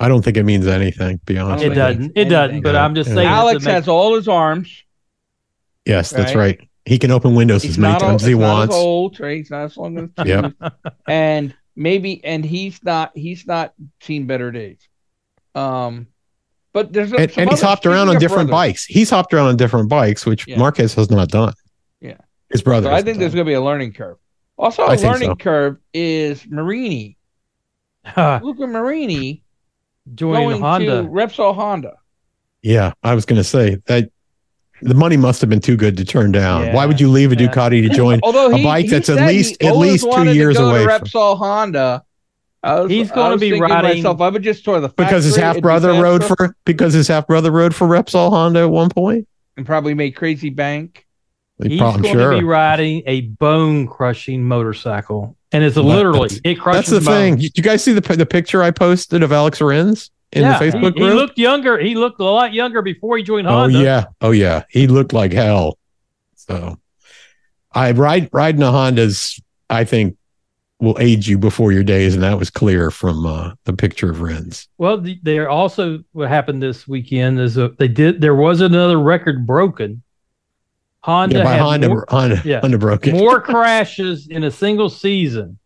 I 0.00 0.08
don't 0.08 0.22
think 0.22 0.36
it 0.38 0.44
means 0.44 0.66
anything, 0.66 1.18
to 1.18 1.24
be 1.26 1.38
honest. 1.38 1.62
It 1.64 1.68
with 1.70 1.78
don't 1.78 1.88
you. 1.92 1.98
think 1.98 2.14
doesn't. 2.14 2.18
It 2.26 2.30
doesn't. 2.30 2.50
anything. 2.50 2.62
But 2.62 2.76
I'm 2.76 2.94
just 2.94 3.10
saying. 3.12 3.28
Alex 3.28 3.64
make- 3.64 3.74
has 3.74 3.86
all 3.88 4.14
his 4.16 4.26
arms. 4.28 4.82
Yes, 5.86 6.10
that's 6.10 6.34
Right. 6.34 6.58
right. 6.60 6.68
He 6.86 6.98
can 6.98 7.10
open 7.10 7.34
windows 7.34 7.62
He's 7.62 7.72
as 7.72 7.78
many 7.78 7.98
times 7.98 8.22
as, 8.22 8.22
as 8.22 8.28
he 8.28 8.34
not 8.34 8.40
as 8.42 8.48
wants. 8.68 8.74
old, 8.76 9.20
right? 9.20 9.36
He's 9.36 9.50
not 9.50 9.64
as 9.64 9.76
long 9.76 9.98
as 10.18 10.26
Yep. 10.26 10.54
and 11.06 11.54
maybe 11.76 12.24
and 12.24 12.44
he's 12.44 12.82
not 12.82 13.12
he's 13.14 13.46
not 13.46 13.74
seen 14.00 14.26
better 14.26 14.50
days. 14.50 14.78
Um, 15.54 16.06
but 16.72 16.92
there's 16.92 17.12
a, 17.12 17.16
and, 17.16 17.38
and 17.38 17.50
he's 17.50 17.60
hopped 17.60 17.84
around 17.86 18.08
on 18.08 18.18
different 18.18 18.48
brothers, 18.48 18.70
bikes. 18.72 18.84
He's 18.86 19.10
hopped 19.10 19.34
around 19.34 19.48
on 19.48 19.56
different 19.56 19.88
bikes, 19.88 20.24
which 20.24 20.46
Yeah. 20.48 20.58
Marquez 20.58 20.94
has 20.94 21.10
not 21.10 21.28
done. 21.28 21.52
Yeah. 22.00 22.16
his 22.50 22.62
brother. 22.62 22.86
So 22.86 22.92
I 22.92 22.96
has 22.96 23.04
think 23.04 23.18
there's 23.18 23.34
going 23.34 23.44
to 23.44 23.50
be 23.50 23.54
a 23.54 23.60
learning 23.60 23.92
curve. 23.92 24.16
Also, 24.58 24.82
I 24.82 24.94
a 24.94 24.96
think 24.96 25.12
learning 25.12 25.30
so. 25.30 25.36
curve 25.36 25.76
is 25.92 26.46
Marini, 26.48 27.16
Luca 28.16 28.66
Marini 28.66 29.42
join 30.14 30.34
going 30.48 30.60
Honda. 30.60 31.02
to 31.02 31.08
Repsol 31.08 31.54
Honda. 31.54 31.94
Yeah, 32.62 32.92
I 33.02 33.14
was 33.14 33.24
going 33.24 33.38
to 33.38 33.44
say 33.44 33.76
that 33.86 34.10
the 34.82 34.94
money 34.94 35.16
must 35.16 35.40
have 35.40 35.50
been 35.50 35.60
too 35.60 35.76
good 35.76 35.96
to 35.98 36.04
turn 36.04 36.32
down. 36.32 36.62
Yeah. 36.66 36.74
Why 36.74 36.86
would 36.86 37.00
you 37.00 37.08
leave 37.10 37.32
a 37.32 37.34
Yeah. 37.36 37.48
Ducati 37.48 37.86
to 37.88 37.94
join? 37.94 38.20
Although 38.24 38.50
a 38.52 38.56
he, 38.58 38.64
bike 38.64 38.84
he 38.86 38.90
that's 38.90 39.08
at 39.08 39.16
said 39.18 39.26
least- 39.28 39.56
he 39.60 39.66
at 39.68 39.72
always 39.72 39.92
least 39.92 40.04
two 40.04 40.10
wanted 40.10 40.30
to 40.30 40.36
years 40.36 40.56
go 40.56 40.68
away 40.70 40.84
To 40.84 40.98
from- 40.98 41.06
Repsol 41.08 41.38
Honda. 41.38 42.02
I 42.62 42.80
was, 42.80 42.90
He's 42.90 43.10
gonna 43.10 43.38
be 43.38 43.58
riding- 43.58 44.02
myself, 44.02 44.20
I 44.20 44.28
would 44.28 44.42
just 44.42 44.62
tour 44.64 44.80
the 44.80 44.90
Because 44.90 45.24
his 45.24 45.36
half 45.36 45.60
brother 45.62 45.92
rode 45.94 46.22
for 46.22 46.54
because 46.66 46.92
his 46.92 47.08
half 47.08 47.26
brother 47.26 47.50
rode 47.50 47.74
for 47.74 47.86
Repsol 47.88 48.28
Honda 48.28 48.60
at 48.60 48.70
one 48.70 48.90
and 49.56 49.64
probably 49.66 49.94
made 49.94 50.12
crazy 50.12 50.50
bank. 50.50 51.06
He's 51.62 51.78
prob- 51.78 52.02
going 52.02 52.14
sure. 52.14 52.32
to 52.32 52.38
be 52.38 52.44
riding 52.44 53.02
a 53.06 53.22
bone 53.22 53.86
crushing 53.86 54.44
motorcycle, 54.44 55.36
and 55.52 55.64
it's 55.64 55.76
literally 55.76 56.28
that's- 56.28 56.40
it 56.44 56.54
crushes. 56.56 56.90
That's 56.90 57.04
the 57.04 57.10
thing. 57.10 57.34
bones. 57.36 57.50
You 57.56 57.62
guys 57.62 57.82
see 57.82 57.92
the 57.92 58.00
the 58.16 58.26
picture 58.26 58.62
I 58.62 58.70
posted 58.70 59.22
of 59.22 59.32
Alex 59.32 59.60
Rins 59.60 60.10
in 60.32 60.42
yeah, 60.42 60.58
the 60.58 60.64
Facebook 60.64 60.96
he, 60.96 61.04
he 61.04 61.10
looked 61.10 61.38
younger. 61.38 61.78
He 61.78 61.94
looked 61.94 62.20
a 62.20 62.24
lot 62.24 62.52
younger 62.52 62.82
before 62.82 63.16
he 63.16 63.22
joined 63.22 63.46
Honda. 63.46 63.78
oh 63.78 63.82
yeah, 63.82 64.04
oh 64.20 64.30
yeah. 64.30 64.64
He 64.68 64.86
looked 64.86 65.12
like 65.12 65.32
hell. 65.32 65.78
So, 66.36 66.78
I 67.72 67.92
ride 67.92 68.28
riding 68.32 68.62
a 68.62 68.70
Honda's. 68.70 69.40
I 69.68 69.84
think 69.84 70.16
will 70.80 70.96
age 70.98 71.28
you 71.28 71.38
before 71.38 71.72
your 71.72 71.84
days, 71.84 72.14
and 72.14 72.22
that 72.22 72.38
was 72.38 72.50
clear 72.50 72.90
from 72.90 73.26
uh, 73.26 73.52
the 73.64 73.72
picture 73.72 74.10
of 74.10 74.20
Rins. 74.22 74.66
Well, 74.78 74.98
the, 74.98 75.18
there 75.22 75.48
also 75.48 76.02
what 76.12 76.28
happened 76.28 76.62
this 76.62 76.88
weekend 76.88 77.38
is 77.38 77.58
uh 77.58 77.68
they 77.78 77.88
did 77.88 78.20
there 78.20 78.34
was 78.34 78.60
another 78.60 78.98
record 78.98 79.46
broken 79.46 80.02
Honda 81.02 81.38
yeah, 81.38 81.58
Honda, 81.58 81.88
more, 81.88 82.04
Honda, 82.08 82.42
yeah. 82.44 82.60
Honda 82.60 82.78
broke 82.78 83.06
it. 83.06 83.14
more 83.14 83.40
crashes 83.42 84.26
in 84.28 84.44
a 84.44 84.50
single 84.50 84.90
season. 84.90 85.58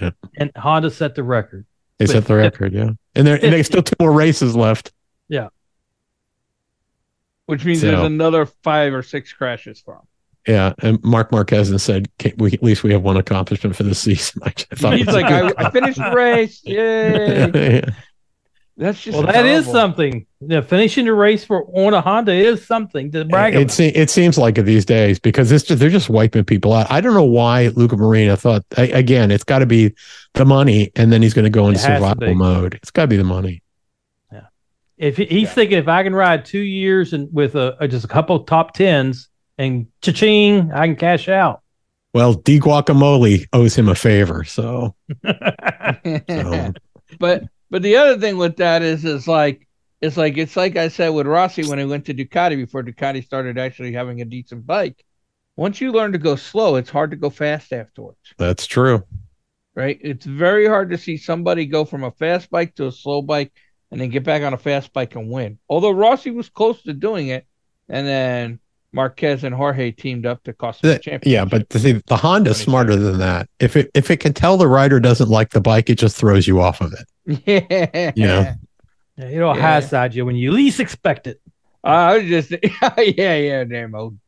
Yeah. 0.00 0.10
And 0.38 0.50
Honda 0.56 0.90
set 0.90 1.14
the 1.14 1.22
record. 1.22 1.66
They 1.98 2.06
set 2.06 2.24
the 2.24 2.36
record, 2.36 2.72
yeah. 2.72 2.90
And 3.14 3.26
there, 3.26 3.34
and 3.34 3.52
they 3.52 3.62
still 3.62 3.82
two 3.82 3.94
more 4.00 4.12
races 4.12 4.56
left. 4.56 4.92
Yeah. 5.28 5.48
Which 7.46 7.64
means 7.64 7.80
So- 7.80 7.88
there's 7.88 8.00
another 8.02 8.46
five 8.46 8.94
or 8.94 9.02
six 9.02 9.32
crashes 9.32 9.80
for 9.80 9.94
him. 9.96 10.02
Yeah, 10.48 10.72
and 10.80 11.00
Mark 11.04 11.30
Marquez 11.30 11.80
said, 11.80 12.08
we, 12.36 12.50
at 12.52 12.64
least 12.64 12.82
we 12.82 12.90
have 12.92 13.02
one 13.02 13.16
accomplishment 13.16 13.76
for 13.76 13.84
the 13.84 13.94
season." 13.94 14.42
I 14.44 14.50
thought 14.50 14.96
He's 14.98 15.06
like, 15.06 15.26
I, 15.26 15.52
I 15.56 15.70
finished 15.70 15.98
the 15.98 16.10
race. 16.10 16.60
Yay. 16.64 17.50
yeah. 17.54 17.90
That's 18.76 19.02
just 19.02 19.16
Well, 19.18 19.26
that 19.26 19.44
is 19.44 19.64
terrible. 19.66 19.72
something. 19.72 20.26
Yeah, 20.40 20.62
finishing 20.62 21.04
the 21.04 21.12
race 21.12 21.44
for 21.44 21.64
on 21.78 21.92
a 21.92 22.00
Honda 22.00 22.32
is 22.32 22.66
something 22.66 23.12
to 23.12 23.24
brag 23.26 23.54
It, 23.54 23.56
about. 23.62 23.70
se- 23.70 23.92
it 23.94 24.08
seems 24.08 24.38
like 24.38 24.56
it 24.56 24.62
these 24.62 24.86
days 24.86 25.18
because 25.18 25.52
it's 25.52 25.64
just, 25.64 25.78
they're 25.78 25.90
just 25.90 26.08
wiping 26.08 26.44
people 26.44 26.72
out. 26.72 26.90
I 26.90 27.00
don't 27.02 27.12
know 27.14 27.22
why 27.22 27.68
Luca 27.68 27.96
Marini 27.98 28.34
thought 28.34 28.64
a- 28.78 28.90
again. 28.92 29.30
It's 29.30 29.44
got 29.44 29.58
to 29.58 29.66
be 29.66 29.94
the 30.34 30.46
money, 30.46 30.90
and 30.96 31.12
then 31.12 31.20
he's 31.20 31.34
going 31.34 31.44
to 31.44 31.50
go 31.50 31.68
into 31.68 31.80
It 31.80 31.82
has 31.82 32.00
to 32.00 32.08
survival 32.08 32.34
mode. 32.34 32.74
It's 32.74 32.90
got 32.90 33.02
to 33.02 33.08
be 33.08 33.18
the 33.18 33.24
money. 33.24 33.62
Yeah, 34.32 34.40
if 34.96 35.18
he- 35.18 35.26
he's 35.26 35.42
Yeah. 35.48 35.48
thinking 35.54 35.78
if 35.78 35.88
I 35.88 36.02
can 36.02 36.14
ride 36.14 36.46
two 36.46 36.58
years 36.60 37.12
and 37.12 37.28
with 37.30 37.54
a, 37.56 37.76
a- 37.78 37.86
just 37.88 38.06
a 38.06 38.08
couple 38.08 38.42
top 38.44 38.72
tens 38.72 39.28
and 39.58 39.86
cha-ching, 40.00 40.72
I 40.72 40.86
can 40.86 40.96
cash 40.96 41.28
out. 41.28 41.60
Well, 42.14 42.32
D 42.34 42.58
Guacamole 42.58 43.44
owes 43.52 43.74
him 43.76 43.88
a 43.90 43.94
favor, 43.94 44.44
so, 44.44 44.94
so 45.26 46.72
but 47.18 47.44
but 47.72 47.80
the 47.80 47.96
other 47.96 48.18
thing 48.20 48.36
with 48.36 48.58
that 48.58 48.82
is 48.82 49.02
is 49.04 49.26
like 49.26 49.66
it's 50.02 50.18
like 50.18 50.36
it's 50.36 50.56
like 50.56 50.76
I 50.76 50.88
said 50.88 51.08
with 51.08 51.26
Rossi 51.26 51.66
when 51.66 51.78
I 51.78 51.86
went 51.86 52.04
to 52.06 52.14
Ducati 52.14 52.54
before 52.54 52.82
Ducati 52.82 53.24
started 53.24 53.58
actually 53.58 53.92
having 53.94 54.20
a 54.20 54.26
decent 54.26 54.66
bike. 54.66 55.02
Once 55.56 55.80
you 55.80 55.90
learn 55.90 56.12
to 56.12 56.18
go 56.18 56.36
slow, 56.36 56.76
it's 56.76 56.90
hard 56.90 57.10
to 57.12 57.16
go 57.16 57.30
fast 57.30 57.72
afterwards, 57.72 58.18
that's 58.36 58.66
true. 58.66 59.02
right? 59.74 59.98
It's 60.02 60.26
very 60.26 60.66
hard 60.66 60.90
to 60.90 60.98
see 60.98 61.16
somebody 61.16 61.64
go 61.64 61.86
from 61.86 62.04
a 62.04 62.10
fast 62.10 62.50
bike 62.50 62.74
to 62.74 62.88
a 62.88 62.92
slow 62.92 63.22
bike 63.22 63.52
and 63.90 64.00
then 64.00 64.10
get 64.10 64.24
back 64.24 64.42
on 64.42 64.52
a 64.52 64.58
fast 64.58 64.92
bike 64.92 65.14
and 65.14 65.30
win. 65.30 65.58
Although 65.68 65.92
Rossi 65.92 66.30
was 66.30 66.48
close 66.50 66.82
to 66.82 66.92
doing 66.92 67.28
it, 67.28 67.46
and 67.88 68.06
then 68.06 68.60
Marquez 68.92 69.42
and 69.44 69.54
Jorge 69.54 69.90
teamed 69.92 70.26
up 70.26 70.42
to 70.44 70.52
cost 70.52 70.82
the 70.82 70.88
The- 70.88 70.98
championship. 70.98 71.26
yeah, 71.26 71.44
but 71.44 71.68
the, 71.70 71.78
thing- 71.78 72.02
the 72.06 72.16
Honda's 72.16 72.58
smarter 72.60 72.94
than 72.96 73.18
that. 73.18 73.48
If 73.58 73.76
it 73.76 73.90
if 73.94 74.10
it 74.10 74.18
can 74.18 74.32
tell 74.34 74.56
the 74.56 74.68
rider 74.68 75.00
doesn't 75.00 75.28
like 75.30 75.50
the 75.50 75.60
bike, 75.60 75.88
it 75.90 75.96
just 75.96 76.16
throws 76.16 76.46
you 76.46 76.60
off 76.60 76.80
of 76.80 76.92
it. 76.92 77.42
yeah, 77.46 78.12
Yeah. 78.14 78.54
Yeah, 79.16 79.26
it'll 79.28 79.54
Yeah. 79.56 79.60
hindsight 79.62 80.14
you 80.14 80.24
when 80.26 80.36
you 80.36 80.52
least 80.52 80.80
expect 80.80 81.26
it. 81.26 81.40
Uh, 81.84 81.88
I 81.88 82.18
was 82.18 82.26
just, 82.28 82.50
yeah, 82.98 83.34
yeah, 83.36 83.64
damn 83.64 83.94
old 83.94 84.18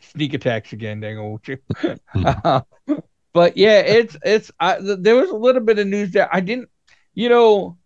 sneak 0.00 0.34
attacks 0.34 0.72
again, 0.72 1.00
dang 1.00 1.18
old 1.18 1.46
you. 1.48 1.58
Hmm. 1.76 1.92
Uh, 2.44 2.60
but 3.32 3.56
yeah, 3.56 3.80
it's 3.80 4.16
it's. 4.24 4.50
I, 4.60 4.78
th- 4.78 4.98
there 5.00 5.16
was 5.16 5.28
a 5.30 5.34
little 5.36 5.60
bit 5.62 5.78
of 5.80 5.86
news 5.88 6.12
there. 6.12 6.28
I 6.32 6.38
didn't, 6.40 6.68
you 7.14 7.28
know, 7.28 7.76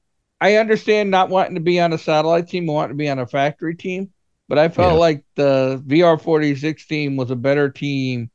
I 0.41 0.57
understand 0.57 1.11
not 1.11 1.31
wanting 1.31 1.55
to 1.55 1.61
be 1.63 1.81
on 1.81 1.93
a 1.95 1.99
satellite 1.99 2.49
team, 2.49 2.67
wanting 2.67 2.91
to 2.97 2.99
be 2.99 3.09
on 3.09 3.19
a 3.19 3.27
factory 3.27 3.75
team, 3.75 4.11
but 4.49 4.59
I 4.59 4.69
felt 4.69 4.95
Yeah. 4.95 4.99
like 4.99 5.25
the 5.37 5.83
VR 5.87 6.21
forty 6.21 6.55
six 6.57 6.87
team 6.87 7.17
was 7.17 7.31
a 7.31 7.37
better 7.37 7.69
team. 7.71 8.31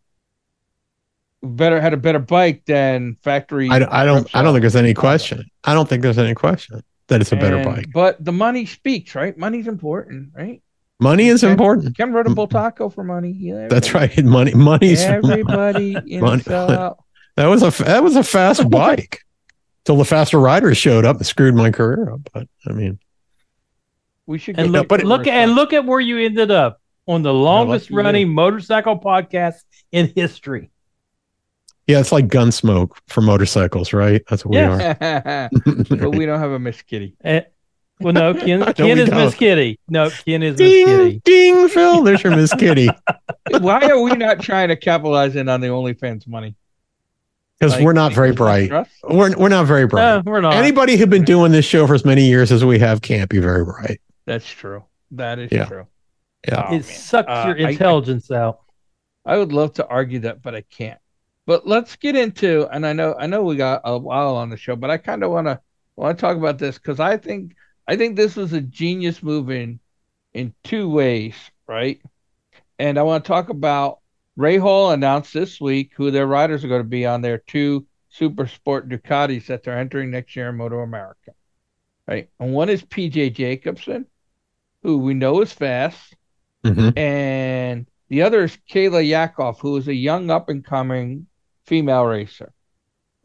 Better 1.41 1.81
had 1.81 1.93
a 1.93 1.97
better 1.97 2.19
bike 2.19 2.63
than 2.65 3.17
factory. 3.21 3.69
I, 3.69 3.79
don't- 3.79 3.91
I 3.91 4.05
don't 4.05 4.33
I 4.33 4.41
don't 4.41 4.53
think 4.53 4.61
there's 4.61 4.77
any 4.77 4.93
question. 4.93 5.43
I 5.65 5.73
don't 5.73 5.89
think 5.89 6.01
there's 6.01 6.17
any 6.17 6.33
question 6.33 6.81
that 7.07 7.19
it's 7.19 7.33
a 7.33 7.35
better 7.35 7.61
bike. 7.63 7.87
But 7.93 8.23
the 8.23 8.31
money 8.31 8.65
speaks, 8.65 9.13
right? 9.13 9.37
Money's 9.37 9.67
important, 9.67 10.29
right? 10.33 10.61
Money 11.01 11.27
is 11.27 11.43
Okay. 11.43 11.51
important. 11.51 11.97
Ken 11.97 12.13
rode 12.13 12.27
a 12.27 12.29
Bultaco 12.29 12.93
for 12.93 13.03
money. 13.03 13.31
Yeah, 13.37 13.67
That's 13.67 13.93
right. 13.93 14.23
Money 14.23 14.53
money's 14.53 15.01
Everybody 15.01 15.97
in 16.07 16.21
Money- 16.21 16.43
that 16.45 16.95
was 17.37 17.61
a 17.61 17.83
that 17.83 18.03
was 18.03 18.15
a 18.15 18.23
fast 18.23 18.69
bike 18.69 19.19
till 19.83 19.97
the 19.97 20.05
faster 20.05 20.39
riders 20.39 20.77
showed 20.77 21.03
up 21.03 21.17
and 21.17 21.25
screwed 21.25 21.55
my 21.55 21.71
career 21.71 22.09
up. 22.13 22.21
But 22.33 22.47
I 22.67 22.71
mean, 22.71 22.99
We 24.25 24.37
should 24.37 24.57
And 24.57 24.71
get 24.71 24.71
look, 24.71 24.89
that 24.89 25.05
look 25.05 25.21
first 25.21 25.29
and 25.29 25.51
look 25.55 25.73
at 25.73 25.85
where 25.85 25.99
you 25.99 26.17
ended 26.19 26.49
up 26.51 26.79
on 27.07 27.21
the 27.23 27.33
longest 27.33 27.85
lucky 27.85 27.93
you. 27.93 27.97
running 27.97 28.29
motorcycle 28.33 28.97
podcast 28.99 29.63
in 29.91 30.11
history. 30.15 30.69
yeah, 31.87 31.99
it's 31.99 32.11
like 32.13 32.27
Gunsmoke 32.27 32.91
for 33.07 33.19
motorcycles, 33.21 33.91
right? 33.91 34.21
That's 34.29 34.45
what 34.45 34.51
we 34.51 34.57
Yes. 34.57 34.97
but 35.89 36.01
are. 36.01 36.09
we 36.09 36.25
don't 36.25 36.39
have 36.39 36.51
a 36.51 36.59
Miss 36.59 36.81
Kitty. 36.81 37.15
Eh, 37.25 37.41
well, 37.99 38.13
no, 38.13 38.33
Ken, 38.33 38.59
No, 38.61 38.73
Ken 38.73 38.97
is 38.97 39.09
Miss 39.09 39.31
don't. 39.31 39.33
Kitty. 39.35 39.79
No, 39.89 40.09
Ken 40.09 40.41
is 40.43 40.57
Miss 40.57 40.69
ding, 40.71 40.85
Kitty. 40.87 41.21
ding, 41.25 41.67
Phil. 41.67 42.03
There's 42.03 42.23
your 42.23 42.35
Miss 42.35 42.53
Kitty. 42.53 42.89
Why 43.59 43.81
are 43.89 43.99
we 44.01 44.11
not 44.11 44.39
trying 44.39 44.69
to 44.69 44.77
capitalize 44.77 45.35
in 45.35 45.49
on 45.49 45.59
the 45.59 45.67
OnlyFans 45.67 46.25
money? 46.27 46.55
Because 47.59 47.73
Like, 47.73 47.83
we're 47.83 47.93
not 47.93 48.13
very 48.13 48.31
bright. 48.31 48.71
We're 49.03 49.37
we're 49.37 49.49
not 49.49 49.65
very 49.67 49.85
bright. 49.87 50.15
No, 50.25 50.31
we're 50.31 50.41
not. 50.41 50.53
Anybody 50.53 50.95
who's 50.97 51.07
been 51.07 51.23
doing 51.23 51.51
this 51.51 51.65
show 51.65 51.85
for 51.87 51.93
as 51.93 52.03
many 52.05 52.25
years 52.25 52.51
as 52.51 52.63
we 52.65 52.79
have 52.79 53.01
can't 53.01 53.29
be 53.29 53.39
very 53.39 53.63
bright. 53.63 53.99
That's 54.25 54.49
true. 54.49 54.83
That 55.11 55.39
is 55.39 55.51
Yeah. 55.51 55.65
true. 55.65 55.87
Yeah. 56.47 56.65
Oh, 56.69 56.75
it 56.75 56.77
man. 56.77 56.83
sucks 56.83 57.29
Uh, 57.29 57.53
your 57.55 57.65
I- 57.67 57.69
I- 57.69 57.71
intelligence 57.71 58.31
out. 58.31 58.61
I 59.25 59.37
would 59.37 59.53
love 59.53 59.73
to 59.73 59.87
argue 59.87 60.19
that, 60.19 60.41
but 60.41 60.55
I 60.55 60.61
can't. 60.61 60.99
But 61.45 61.67
let's 61.67 61.95
get 61.97 62.15
into, 62.15 62.67
and 62.69 62.85
I 62.85 62.93
know, 62.93 63.15
I 63.17 63.27
know 63.27 63.43
we 63.43 63.55
got 63.55 63.81
a 63.85 63.97
while 63.97 64.35
on 64.35 64.49
the 64.49 64.57
show, 64.57 64.75
but 64.75 64.89
I 64.89 64.97
kind 64.97 65.23
of 65.23 65.31
want 65.31 65.47
to 65.47 65.59
want 65.95 66.17
to 66.17 66.21
talk 66.21 66.37
about 66.37 66.57
this 66.57 66.77
because 66.77 66.99
I 66.99 67.17
think, 67.17 67.55
I 67.87 67.95
think 67.95 68.15
this 68.15 68.35
was 68.35 68.51
a 68.53 68.61
genius 68.61 69.21
move 69.21 69.51
in, 69.51 69.79
in 70.33 70.53
two 70.63 70.89
ways, 70.89 71.35
right? 71.67 72.01
And 72.79 72.97
I 72.97 73.03
want 73.03 73.23
to 73.23 73.27
talk 73.27 73.49
about 73.49 73.99
Rahal 74.37 74.93
announced 74.93 75.33
this 75.33 75.61
week 75.61 75.91
who 75.95 76.09
their 76.09 76.25
riders 76.25 76.63
are 76.65 76.67
going 76.67 76.81
to 76.81 76.87
be 76.87 77.05
on 77.05 77.21
their 77.21 77.37
two 77.37 77.85
Super 78.09 78.47
Sport 78.47 78.89
Ducatis 78.89 79.45
that 79.47 79.63
they're 79.63 79.77
entering 79.77 80.09
next 80.11 80.35
year 80.35 80.49
in 80.49 80.55
Moto 80.55 80.79
America, 80.79 81.31
right? 82.07 82.29
And 82.39 82.53
one 82.53 82.69
is 82.69 82.81
PJ 82.83 83.33
Jacobsen, 83.33 84.05
who 84.83 84.97
we 84.99 85.13
know 85.13 85.41
is 85.41 85.51
fast 85.51 86.13
Mhm. 86.65 86.97
and 86.97 87.87
the 88.09 88.21
other 88.21 88.43
is 88.43 88.57
Kayla 88.71 89.03
Yaakov, 89.05 89.59
who 89.59 89.75
is 89.77 89.87
a 89.87 89.93
young 89.93 90.29
up 90.29 90.49
and 90.49 90.63
coming 90.63 91.25
female 91.65 92.05
racer. 92.05 92.51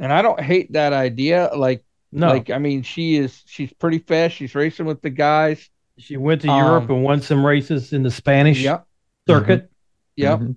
And 0.00 0.12
I 0.12 0.22
don't 0.22 0.40
hate 0.40 0.72
that 0.72 0.92
idea. 0.92 1.50
Like, 1.54 1.84
No, 2.10 2.28
like 2.28 2.50
I 2.50 2.58
mean, 2.58 2.82
she 2.82 3.16
is 3.16 3.42
she's 3.46 3.72
pretty 3.72 3.98
fast. 3.98 4.36
She's 4.36 4.54
racing 4.54 4.86
with 4.86 5.02
the 5.02 5.10
guys. 5.10 5.68
she 5.98 6.16
went 6.16 6.40
to 6.42 6.48
um, 6.48 6.56
Europe 6.58 6.88
and 6.90 7.02
won 7.02 7.20
some 7.20 7.44
races 7.44 7.92
in 7.92 8.04
the 8.04 8.10
Spanish 8.10 8.62
Yep, 8.62 8.86
circuit. 9.28 9.68
yep. 10.16 10.38
Mhm. 10.38 10.42
And 10.46 10.56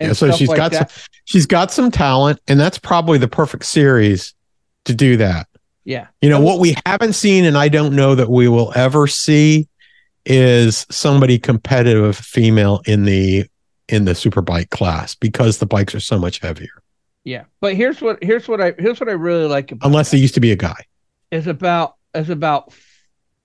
Yeah, 0.00 0.12
so 0.12 0.26
stuff 0.26 0.38
she's 0.38 0.48
like 0.48 0.56
got 0.58 0.72
that. 0.72 0.90
some, 0.90 1.02
she's 1.24 1.46
got 1.46 1.72
some 1.72 1.90
talent, 1.90 2.38
and 2.46 2.60
that's 2.60 2.78
probably 2.78 3.16
the 3.18 3.28
perfect 3.28 3.64
series 3.64 4.34
to 4.84 4.94
do 4.94 5.16
that. 5.16 5.48
Yeah, 5.84 6.06
You 6.20 6.28
know 6.28 6.40
what 6.40 6.60
we 6.60 6.76
haven't 6.86 7.14
seen, 7.14 7.44
and 7.46 7.56
I 7.58 7.68
don't 7.68 7.96
know 7.96 8.14
that 8.14 8.28
we 8.30 8.46
will 8.48 8.72
ever 8.76 9.06
see, 9.06 9.66
is 10.24 10.86
somebody 10.90 11.38
competitive 11.38 12.16
female 12.16 12.80
in 12.86 13.04
the 13.04 13.44
in 13.88 14.04
the 14.04 14.12
superbike 14.12 14.70
class 14.70 15.14
because 15.14 15.58
the 15.58 15.66
bikes 15.66 15.94
are 15.94 16.00
so 16.00 16.18
much 16.18 16.38
heavier. 16.38 16.82
yeah. 17.24 17.44
But 17.60 17.74
here's 17.74 18.00
what 18.00 18.22
here's 18.22 18.48
what 18.48 18.60
I 18.60 18.72
here's 18.78 19.00
what 19.00 19.08
I 19.08 19.12
really 19.12 19.46
like 19.46 19.72
about 19.72 19.86
Unless 19.86 20.14
it 20.14 20.18
used 20.18 20.34
to 20.34 20.40
be 20.40 20.52
a 20.52 20.56
guy. 20.56 20.76
is 21.30 21.46
about 21.46 21.96
is 22.14 22.30
about 22.30 22.72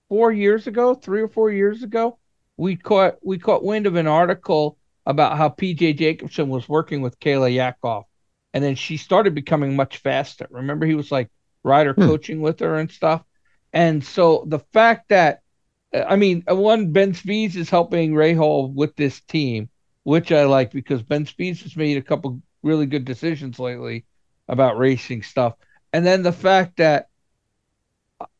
four 0.09 0.31
years 0.31 0.67
ago, 0.67 0.93
three 0.95 1.21
or 1.21 1.27
four 1.27 1.51
years 1.51 1.83
ago, 1.83 2.17
we 2.57 2.75
caught 2.75 3.15
we 3.23 3.37
caught 3.39 3.63
wind 3.63 3.87
of 3.87 3.95
an 3.95 4.07
article 4.07 4.77
about 5.05 5.37
how 5.37 5.49
PJ 5.49 5.97
Jacobsen 5.97 6.49
was 6.49 6.67
working 6.69 7.01
with 7.01 7.19
Kayla 7.19 7.49
Yaakov, 7.53 8.03
and 8.53 8.63
then 8.63 8.75
she 8.75 8.97
started 8.97 9.33
becoming 9.33 9.75
much 9.75 9.97
faster. 9.97 10.47
Remember, 10.51 10.85
he 10.85 10.95
was 10.95 11.11
like 11.11 11.29
rider 11.63 11.93
Hmm. 11.93 12.05
coaching 12.05 12.41
with 12.41 12.59
her 12.59 12.75
and 12.77 12.91
stuff. 12.91 13.23
And 13.73 14.03
so 14.03 14.43
the 14.47 14.59
fact 14.73 15.09
that 15.09 15.41
I 15.93 16.15
mean, 16.15 16.43
uh, 16.49 16.55
one 16.55 16.91
Ben 16.91 17.13
Spies 17.13 17.55
is 17.55 17.69
helping 17.69 18.13
Rahal 18.13 18.73
with 18.73 18.95
this 18.95 19.21
team, 19.21 19.69
which 20.03 20.31
I 20.31 20.43
like 20.43 20.71
because 20.71 21.01
Ben 21.01 21.25
Spies 21.25 21.61
has 21.61 21.75
made 21.75 21.97
a 21.97 22.01
couple 22.01 22.41
really 22.63 22.85
good 22.85 23.05
decisions 23.05 23.59
lately 23.59 24.05
about 24.47 24.77
racing 24.77 25.23
stuff. 25.23 25.55
And 25.93 26.05
then 26.05 26.23
the 26.23 26.31
fact 26.31 26.77
that 26.77 27.09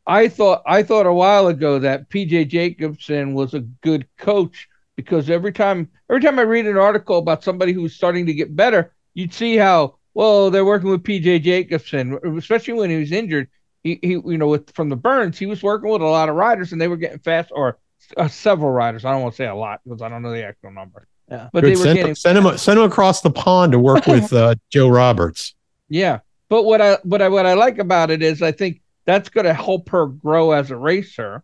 I 0.06 0.28
thought 0.28 0.62
I 0.66 0.82
thought 0.82 1.06
a 1.06 1.12
while 1.12 1.48
ago 1.48 1.78
that 1.78 2.08
PJ 2.08 2.48
Jacobsen 2.48 3.34
was 3.34 3.54
a 3.54 3.60
good 3.60 4.06
coach 4.16 4.68
because 4.96 5.30
every 5.30 5.52
time 5.52 5.88
every 6.10 6.22
time 6.22 6.38
I 6.38 6.42
read 6.42 6.66
an 6.66 6.78
article 6.78 7.18
about 7.18 7.44
somebody 7.44 7.72
who's 7.72 7.94
starting 7.94 8.26
to 8.26 8.34
get 8.34 8.56
better, 8.56 8.92
you'd 9.14 9.34
see 9.34 9.56
how 9.56 9.96
well 10.14 10.50
they're 10.50 10.64
working 10.64 10.90
with 10.90 11.04
PJ 11.04 11.42
Jacobsen, 11.42 12.18
especially 12.36 12.74
when 12.74 12.90
he 12.90 12.96
was 12.96 13.12
injured. 13.12 13.48
He, 13.84 13.98
he 14.02 14.08
you 14.10 14.38
know 14.38 14.48
with 14.48 14.70
from 14.74 14.88
the 14.88 14.96
burns, 14.96 15.38
he 15.38 15.46
was 15.46 15.62
working 15.62 15.90
with 15.90 16.02
a 16.02 16.06
lot 16.06 16.28
of 16.28 16.34
riders 16.34 16.72
and 16.72 16.80
they 16.80 16.88
were 16.88 16.96
getting 16.96 17.18
fast 17.20 17.50
or 17.52 17.78
uh, 18.16 18.28
several 18.28 18.70
riders. 18.70 19.04
I 19.04 19.12
don't 19.12 19.22
want 19.22 19.34
to 19.34 19.36
say 19.36 19.46
a 19.46 19.54
lot 19.54 19.80
because 19.84 20.02
I 20.02 20.08
don't 20.08 20.22
know 20.22 20.32
the 20.32 20.44
actual 20.44 20.72
number. 20.72 21.06
Yeah. 21.30 21.48
but 21.52 21.60
Good. 21.60 21.66
they 21.74 21.76
were 21.78 21.84
send, 21.84 21.96
getting 21.96 22.14
send 22.14 22.38
him 22.38 22.58
send 22.58 22.78
him 22.78 22.84
across 22.86 23.20
the 23.20 23.30
pond 23.30 23.72
to 23.72 23.78
work 23.78 24.06
with 24.06 24.32
uh, 24.32 24.54
Joe 24.70 24.88
Roberts. 24.88 25.54
Yeah, 25.88 26.20
but 26.48 26.64
what 26.64 26.80
I 26.80 26.98
what 27.04 27.22
I 27.22 27.28
what 27.28 27.46
I 27.46 27.54
like 27.54 27.78
about 27.78 28.10
it 28.10 28.22
is 28.22 28.42
I 28.42 28.52
think 28.52 28.80
that's 29.04 29.28
going 29.28 29.44
to 29.46 29.54
help 29.54 29.88
her 29.90 30.06
grow 30.06 30.52
as 30.52 30.70
a 30.70 30.76
racer. 30.76 31.42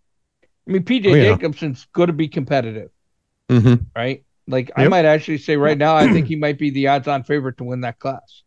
I 0.66 0.70
mean, 0.72 0.82
PJ 0.84 1.06
Oh, 1.06 1.14
yeah. 1.14 1.34
Jacobsen's 1.34 1.86
going 1.92 2.06
to 2.08 2.12
be 2.14 2.28
competitive, 2.28 2.90
hmm 3.50 3.74
right? 3.94 4.24
Like 4.46 4.70
I 4.76 4.88
might 4.88 5.04
actually 5.06 5.38
say 5.38 5.56
right 5.56 5.76
now, 5.78 5.96
I 5.96 6.08
think 6.08 6.26
he 6.26 6.36
might 6.36 6.58
be 6.58 6.70
the 6.70 6.88
odds-on 6.88 7.24
favorite 7.24 7.58
to 7.58 7.64
win 7.64 7.82
that 7.82 7.98
class. 7.98 8.42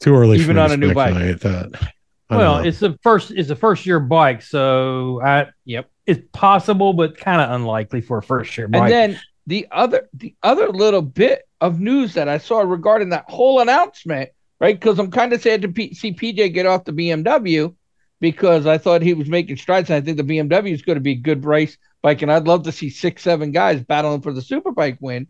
Too 0.00 0.14
early 0.14 0.38
Even 0.38 0.56
for 0.56 0.62
on 0.62 0.72
a 0.72 0.76
new 0.76 0.92
bike. 0.94 1.14
speculate 1.14 1.40
That. 1.40 1.92
I 2.30 2.34
don't 2.34 2.42
Well, 2.44 2.62
know. 2.62 2.68
it's 2.68 2.78
the 2.80 2.98
first 3.02 3.30
it's 3.30 3.50
a 3.50 3.56
first 3.56 3.86
year 3.86 4.00
bike, 4.00 4.42
so 4.42 5.20
I 5.24 5.46
Yep. 5.64 5.90
it's 6.06 6.20
possible, 6.32 6.92
but 6.92 7.16
kind 7.16 7.40
of 7.40 7.50
unlikely 7.50 8.00
for 8.02 8.18
a 8.18 8.22
first 8.22 8.56
year 8.58 8.68
bike. 8.68 8.82
And 8.82 8.92
then 8.92 9.20
the 9.46 9.66
other 9.72 10.08
the 10.14 10.34
other 10.42 10.68
little 10.68 11.02
bit 11.02 11.42
of 11.60 11.80
news 11.80 12.14
that 12.14 12.28
I 12.28 12.38
saw 12.38 12.60
regarding 12.60 13.08
that 13.10 13.24
whole 13.28 13.60
announcement, 13.60 14.30
right? 14.60 14.78
Because 14.78 14.98
I'm 14.98 15.10
kind 15.10 15.32
of 15.32 15.40
sad 15.40 15.62
to 15.62 15.68
P- 15.68 15.94
see 15.94 16.12
PJ 16.12 16.52
get 16.52 16.66
off 16.66 16.84
the 16.84 16.92
BMW 16.92 17.74
because 18.20 18.66
I 18.66 18.76
thought 18.78 19.00
he 19.02 19.14
was 19.14 19.28
making 19.28 19.56
strides, 19.56 19.88
and 19.90 19.96
I 19.96 20.00
think 20.00 20.16
the 20.18 20.22
BMW 20.24 20.72
is 20.72 20.82
going 20.82 20.96
to 20.96 21.00
be 21.00 21.12
a 21.12 21.16
good 21.16 21.44
race 21.44 21.78
bike, 22.02 22.20
and 22.22 22.30
I'd 22.30 22.46
love 22.46 22.64
to 22.64 22.72
see 22.72 22.90
six, 22.90 23.22
seven 23.22 23.52
guys 23.52 23.82
battling 23.82 24.20
for 24.20 24.32
the 24.32 24.40
superbike 24.40 24.98
win. 25.00 25.28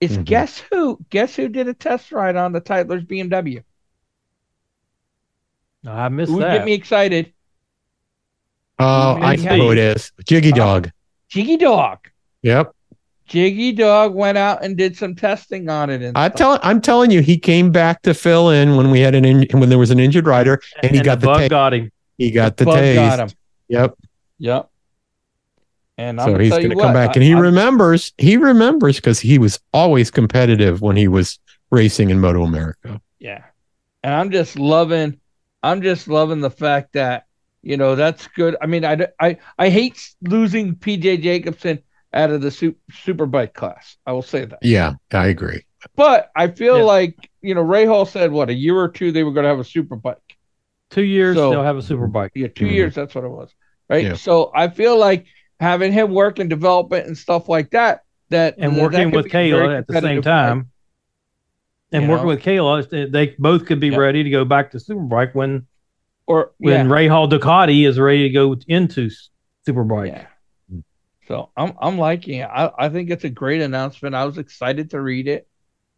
Is 0.00 0.16
Mhm. 0.18 0.24
guess 0.24 0.58
who? 0.70 0.98
Guess 1.10 1.36
who 1.36 1.48
did 1.48 1.68
a 1.68 1.74
test 1.74 2.10
ride 2.10 2.36
on 2.36 2.52
the 2.52 2.60
Tytler's 2.60 3.04
BMW? 3.04 3.62
I 5.86 6.08
missed 6.08 6.30
Who 6.30 6.36
would 6.36 6.44
that. 6.44 6.58
get 6.58 6.64
me 6.66 6.72
excited? 6.74 7.32
Oh, 8.78 9.14
I 9.20 9.36
know 9.36 9.56
who 9.56 9.72
it 9.72 9.78
is. 9.78 10.12
Jiggy 10.26 10.52
Uh, 10.52 10.56
Dog. 10.56 10.90
Jiggy 11.28 11.56
Dog. 11.56 11.98
Yep. 12.42 12.74
Jiggy 13.26 13.72
Dog 13.72 14.14
went 14.14 14.36
out 14.38 14.64
and 14.64 14.76
did 14.76 14.96
some 14.96 15.14
testing 15.14 15.68
on 15.68 15.88
it, 15.90 16.02
and 16.02 16.16
I 16.18 16.28
tell, 16.30 16.58
I'm 16.62 16.80
telling 16.80 17.10
you, 17.12 17.20
he 17.20 17.38
came 17.38 17.70
back 17.70 18.02
to 18.02 18.12
fill 18.14 18.50
in 18.50 18.76
when 18.76 18.90
we 18.90 19.00
had 19.00 19.14
an 19.14 19.24
in, 19.24 19.46
when 19.58 19.68
there 19.68 19.78
was 19.78 19.90
an 19.92 20.00
injured 20.00 20.26
rider, 20.26 20.60
and 20.82 20.90
he 20.96 21.00
got 21.00 21.20
the 21.20 21.26
the 21.26 21.26
bug 21.26 21.38
taste. 21.38 21.50
got 21.50 21.74
him. 21.74 21.92
he 22.18 22.30
got 22.32 22.56
the 22.56 22.64
Bug 22.64 22.74
taste. 22.78 22.96
got 22.98 23.20
him. 23.20 23.28
Yep. 23.68 23.94
Yep. 24.38 24.70
And 25.98 26.18
I'm 26.20 26.26
so 26.26 26.32
gonna 26.32 26.44
he's 26.44 26.50
going 26.52 26.70
to 26.70 26.76
come 26.76 26.92
back, 26.94 27.10
I- 27.10 27.12
and 27.14 27.22
he 27.22 27.32
I'm- 27.34 27.40
remembers. 27.42 28.12
He 28.18 28.36
remembers 28.36 28.96
because 28.96 29.20
he 29.20 29.38
was 29.38 29.60
always 29.72 30.10
competitive 30.10 30.80
when 30.80 30.96
he 30.96 31.06
was 31.06 31.38
racing 31.70 32.10
in 32.10 32.18
Moto 32.20 32.42
America. 32.42 33.00
Yeah. 33.20 33.44
And 34.02 34.12
I'm 34.14 34.30
just 34.32 34.58
loving 34.58 35.19
I'm 35.62 35.82
just 35.82 36.08
loving 36.08 36.40
the 36.40 36.50
fact 36.50 36.94
that 36.94 37.24
you 37.62 37.76
know 37.76 37.94
that's 37.94 38.26
good. 38.28 38.56
I 38.60 38.66
mean, 38.66 38.84
I 38.84 39.06
I 39.20 39.38
I 39.58 39.68
hate 39.68 40.14
losing 40.22 40.74
PJ 40.76 41.22
Jacobsen 41.22 41.80
out 42.12 42.30
of 42.30 42.40
the 42.40 42.74
super 42.90 43.26
bike 43.26 43.54
class. 43.54 43.96
I 44.06 44.12
will 44.12 44.22
say 44.22 44.44
that. 44.44 44.58
Yeah, 44.62 44.94
I 45.12 45.28
agree. 45.28 45.64
But 45.96 46.30
I 46.34 46.48
feel 46.48 46.78
Yeah. 46.78 46.82
like, 46.84 47.30
you 47.40 47.54
know, 47.54 47.64
Rahal 47.64 48.06
said 48.06 48.32
what, 48.32 48.50
a 48.50 48.54
year 48.54 48.76
or 48.76 48.88
two 48.88 49.12
they 49.12 49.22
were 49.22 49.32
going 49.32 49.44
to 49.44 49.48
have 49.50 49.60
a 49.60 49.64
super 49.64 49.96
bike. 49.96 50.16
Two 50.90 51.04
years, 51.04 51.36
So- 51.36 51.50
they'll 51.50 51.62
have 51.62 51.76
a 51.76 51.82
super 51.82 52.08
bike. 52.08 52.32
Yeah, 52.34 52.48
2 52.48 52.66
Mhm. 52.66 52.72
years 52.72 52.94
that's 52.96 53.14
what 53.14 53.24
it 53.24 53.28
was. 53.30 53.54
Right? 53.88 54.04
Yeah. 54.04 54.14
So 54.14 54.50
I 54.54 54.68
feel 54.68 54.98
like 54.98 55.26
having 55.60 55.92
him 55.92 56.10
work 56.12 56.38
in 56.40 56.48
development 56.48 57.06
and 57.06 57.16
stuff 57.16 57.48
like 57.48 57.70
that 57.70 58.02
that 58.30 58.56
And 58.58 58.72
that- 58.72 58.76
that 58.76 58.82
working 58.82 59.10
could 59.10 59.16
with 59.16 59.24
be 59.26 59.30
Kayla 59.30 59.78
at 59.78 59.86
the 59.86 60.00
same 60.00 60.22
time. 60.22 60.69
And 61.92 62.08
working 62.08 62.26
know? 62.26 62.34
with 62.34 62.42
Kayla, 62.42 63.10
they- 63.10 63.34
both 63.38 63.66
could 63.66 63.80
be 63.80 63.88
Yep. 63.88 63.98
ready 63.98 64.22
to 64.22 64.30
go 64.30 64.44
back 64.44 64.70
to 64.72 64.78
Superbike 64.78 65.34
when 65.34 65.66
or 66.26 66.52
when 66.58 66.86
yeah. 66.86 66.92
Rahal 66.92 67.28
Ducati 67.30 67.86
is 67.86 67.98
ready 67.98 68.22
to 68.22 68.30
go 68.30 68.56
into 68.68 69.10
Superbike. 69.66 70.08
Yeah. 70.08 70.26
So 71.26 71.50
I'm 71.56 71.74
I'm 71.80 71.98
liking 71.98 72.40
it. 72.40 72.48
I, 72.48 72.70
I 72.78 72.88
think 72.88 73.10
it's 73.10 73.24
a 73.24 73.30
great 73.30 73.60
announcement. 73.60 74.14
I 74.14 74.24
was 74.24 74.38
excited 74.38 74.90
to 74.90 75.00
read 75.00 75.28
it. 75.28 75.48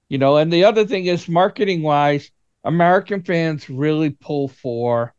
You 0.09 0.19
know, 0.19 0.37
and 0.37 0.53
the 0.53 0.64
other 0.64 0.87
thing 0.87 1.07
is 1.07 1.29
marketing 1.29 1.83
wise, 1.83 2.31
American 2.64 3.23
fans 3.23 3.69
really 3.71 4.11
pull 4.11 4.49
for 4.49 5.14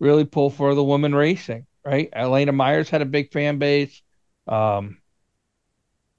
really 0.00 0.24
pull 0.24 0.50
for 0.50 0.74
the 0.74 0.84
women 0.84 1.14
racing, 1.14 1.66
right? 1.84 2.08
Elena 2.12 2.52
Myers 2.52 2.88
had 2.90 3.02
a 3.02 3.06
big 3.06 3.32
fan 3.32 3.58
base. 3.58 4.02
Um 4.46 4.98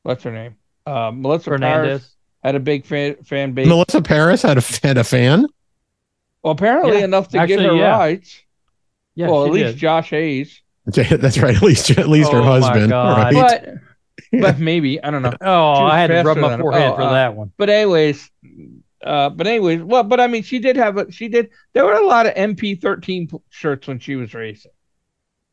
what's 0.04 0.24
her 0.24 0.32
name? 0.32 0.56
Uh, 0.86 1.12
Melissa 1.14 1.52
Fernandez. 1.52 2.16
Had 2.44 2.56
a 2.56 2.60
big 2.60 2.86
fan 2.86 3.16
fan 3.24 3.54
base. 3.54 3.68
Melissa 3.68 4.02
Paris 4.02 4.42
had 4.42 4.58
a 4.58 4.62
had 4.84 4.98
a 4.98 5.04
fan. 5.04 5.46
well, 6.44 6.54
apparently 6.54 7.00
Yeah, 7.00 7.06
enough 7.06 7.28
to 7.30 7.46
give 7.46 7.60
actually, 7.60 7.66
her 7.66 7.76
yeah. 7.76 7.98
rights. 7.98 8.42
Yeah, 9.16 9.28
well, 9.30 9.46
at 9.46 9.52
least 9.52 9.74
did. 9.74 9.78
Josh 9.78 10.10
Hayes. 10.12 10.62
That's 10.86 11.38
right. 11.38 11.56
At 11.56 11.62
least 11.62 11.90
at 11.92 12.08
least 12.08 12.32
her 12.32 12.40
Oh, 12.40 12.44
my 12.44 12.48
husband. 12.48 12.90
God. 12.90 13.34
Right? 13.34 13.34
But 13.34 13.74
but 14.42 14.60
maybe, 14.60 15.02
I 15.04 15.12
don't 15.12 15.22
know. 15.22 15.34
Oh, 15.42 15.74
I 15.84 16.00
had 16.00 16.08
to 16.08 16.22
rub 16.24 16.38
my 16.38 16.58
forehead 16.58 16.92
oh, 16.92 16.96
for 16.96 17.02
uh, 17.02 17.12
that 17.14 17.36
one. 17.36 17.52
but 17.58 17.70
anyways, 17.70 18.30
uh, 19.04 19.30
but 19.30 19.48
anyways, 19.48 19.82
well, 19.82 20.04
but 20.04 20.20
I 20.20 20.28
mean, 20.28 20.44
she 20.44 20.60
did 20.60 20.76
have 20.76 20.98
a, 20.98 21.12
she 21.12 21.28
did. 21.28 21.50
There 21.74 21.86
were 21.86 21.94
a 21.94 22.06
lot 22.06 22.26
of 22.26 22.34
MP13 22.36 23.42
shirts 23.50 23.88
when 23.88 24.00
she 24.00 24.16
was 24.16 24.34
racing, 24.34 24.72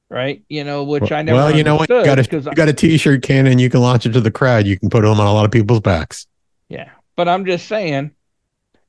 right? 0.08 0.42
You 0.48 0.64
know, 0.64 0.84
which 0.84 1.10
I 1.12 1.22
never. 1.22 1.36
well, 1.36 1.56
you 1.56 1.64
know 1.64 1.76
what? 1.76 1.88
You 1.88 2.04
got 2.04 2.18
a 2.18 2.22
because 2.22 2.46
you 2.46 2.52
got 2.52 2.68
a 2.68 2.72
T-shirt 2.72 3.22
cannon. 3.22 3.58
You 3.58 3.70
can 3.70 3.80
launch 3.80 4.04
it 4.06 4.12
to 4.12 4.20
the 4.20 4.30
crowd. 4.30 4.66
You 4.66 4.78
can 4.78 4.90
put 4.90 5.02
them 5.02 5.18
on 5.20 5.26
a 5.26 5.32
lot 5.32 5.44
of 5.44 5.50
people's 5.50 5.80
backs. 5.80 6.26
Yeah, 6.68 6.90
but 7.16 7.28
I'm 7.28 7.44
just 7.46 7.66
saying, 7.68 8.10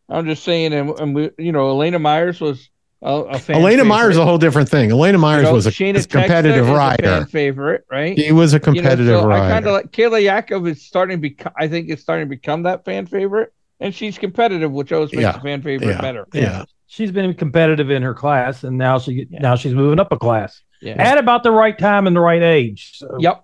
I'm 0.10 0.26
just 0.26 0.44
saying, 0.44 0.74
and, 0.74 0.90
and 1.00 1.13
we, 1.16 1.30
you 1.38 1.52
know, 1.52 1.70
Elena 1.70 2.00
Myers 2.00 2.40
was 2.42 2.70
a, 3.02 3.12
a 3.13 3.38
fan. 3.40 3.58
Elena 3.58 3.70
favorite. 3.84 3.86
Myers 3.86 4.12
is 4.12 4.18
a 4.18 4.26
whole 4.26 4.38
different 4.40 4.70
thing. 4.70 4.90
Elena 4.92 5.18
Myers 5.20 5.42
You 5.44 5.50
know, 5.50 5.54
was 5.54 5.68
a 5.68 5.72
Shayna 5.72 6.04
a 6.04 6.08
competitive 6.08 6.66
Texter 6.66 6.70
is 6.70 6.70
a 6.70 6.74
rider. 6.74 7.04
fan 7.04 7.26
favorite, 7.28 7.86
right? 7.92 8.18
He 8.18 8.32
was 8.32 8.54
a 8.54 8.58
You 8.58 8.60
know, 8.60 8.74
competitive 8.74 9.20
so 9.20 9.30
I 9.30 9.40
rider. 9.40 9.54
kind 9.54 9.68
of 9.68 9.74
like 9.74 9.92
Kayla 9.92 10.22
Yaakov 10.24 10.68
is 10.70 10.84
starting 10.86 11.18
to 11.18 11.22
become. 11.22 11.54
I 11.58 11.68
think 11.68 11.90
is 11.90 12.02
starting 12.02 12.26
to 12.26 12.30
become 12.30 12.63
that 12.63 12.84
fan 12.86 13.06
favorite, 13.06 13.54
and 13.80 13.94
she's 13.94 14.18
competitive, 14.18 14.72
which 14.72 14.92
always 14.92 15.12
makes 15.12 15.22
Yeah. 15.22 15.38
a 15.38 15.42
fan 15.42 15.62
favorite 15.62 15.88
Yeah. 15.90 16.02
better. 16.02 16.26
yeah. 16.34 16.66
She's 16.90 17.12
been 17.12 17.34
competitive 17.34 17.90
in 17.92 18.02
her 18.02 18.13
class, 18.16 18.63
and 18.63 18.78
now 18.78 18.98
she 18.98 19.28
Yeah. 19.30 19.40
now 19.42 19.56
she's 19.56 19.74
moving 19.76 20.00
up 20.00 20.12
a 20.12 20.18
class 20.18 20.62
Yeah. 20.82 20.94
at 20.94 21.18
about 21.20 21.44
the 21.44 21.52
right 21.52 21.78
time 21.78 22.08
and 22.08 22.16
the 22.16 22.22
right 22.22 22.42
age. 22.42 22.94
So 22.98 23.18
Yep. 23.20 23.44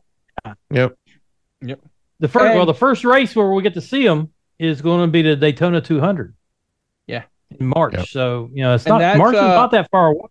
Yep. 0.72 0.96
The 2.24 2.30
first 2.30 2.56
well, 2.56 2.66
the 2.66 2.74
first 2.74 3.04
race 3.04 3.36
where 3.36 3.52
we 3.52 3.62
get 3.62 3.74
to 3.74 3.82
see 3.82 4.08
them 4.08 4.32
is 4.58 4.82
going 4.82 5.02
to 5.06 5.12
be 5.12 5.22
the 5.24 5.36
Daytona 5.36 5.82
200. 5.82 6.34
Yeah. 7.06 7.24
in 7.60 7.66
March. 7.68 7.96
Yep. 7.96 8.08
So 8.08 8.50
you 8.54 8.64
know, 8.64 8.76
it's 8.76 8.86
And 8.86 8.94
not 8.94 9.00
that's, 9.00 9.18
March 9.18 9.36
is 9.36 9.42
uh, 9.42 9.48
not 9.48 9.72
that 9.72 9.92
far 9.92 10.08
away. 10.08 10.28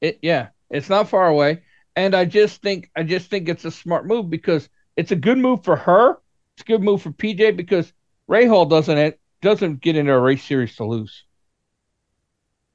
It 0.00 0.18
yeah, 0.22 0.50
it's 0.70 0.88
not 0.88 1.08
far 1.08 1.26
away, 1.26 1.62
and 1.96 2.14
I 2.14 2.26
just 2.26 2.62
think 2.62 2.92
I 2.94 3.02
just 3.02 3.28
think 3.28 3.48
it's 3.48 3.64
a 3.64 3.72
smart 3.72 4.06
move 4.06 4.30
because 4.30 4.68
it's 4.96 5.10
a 5.10 5.16
good 5.16 5.36
move 5.36 5.64
for 5.64 5.74
her. 5.74 6.18
It's 6.54 6.62
a 6.62 6.64
good 6.64 6.80
move 6.80 7.02
for 7.02 7.10
PJ 7.10 7.56
because 7.56 7.92
Rahal 8.30 8.70
doesn't 8.70 9.16
doesn't 9.42 9.80
get 9.80 9.96
into 9.96 10.12
a 10.12 10.20
race 10.20 10.44
series 10.44 10.76
to 10.76 10.84
lose. 10.84 11.24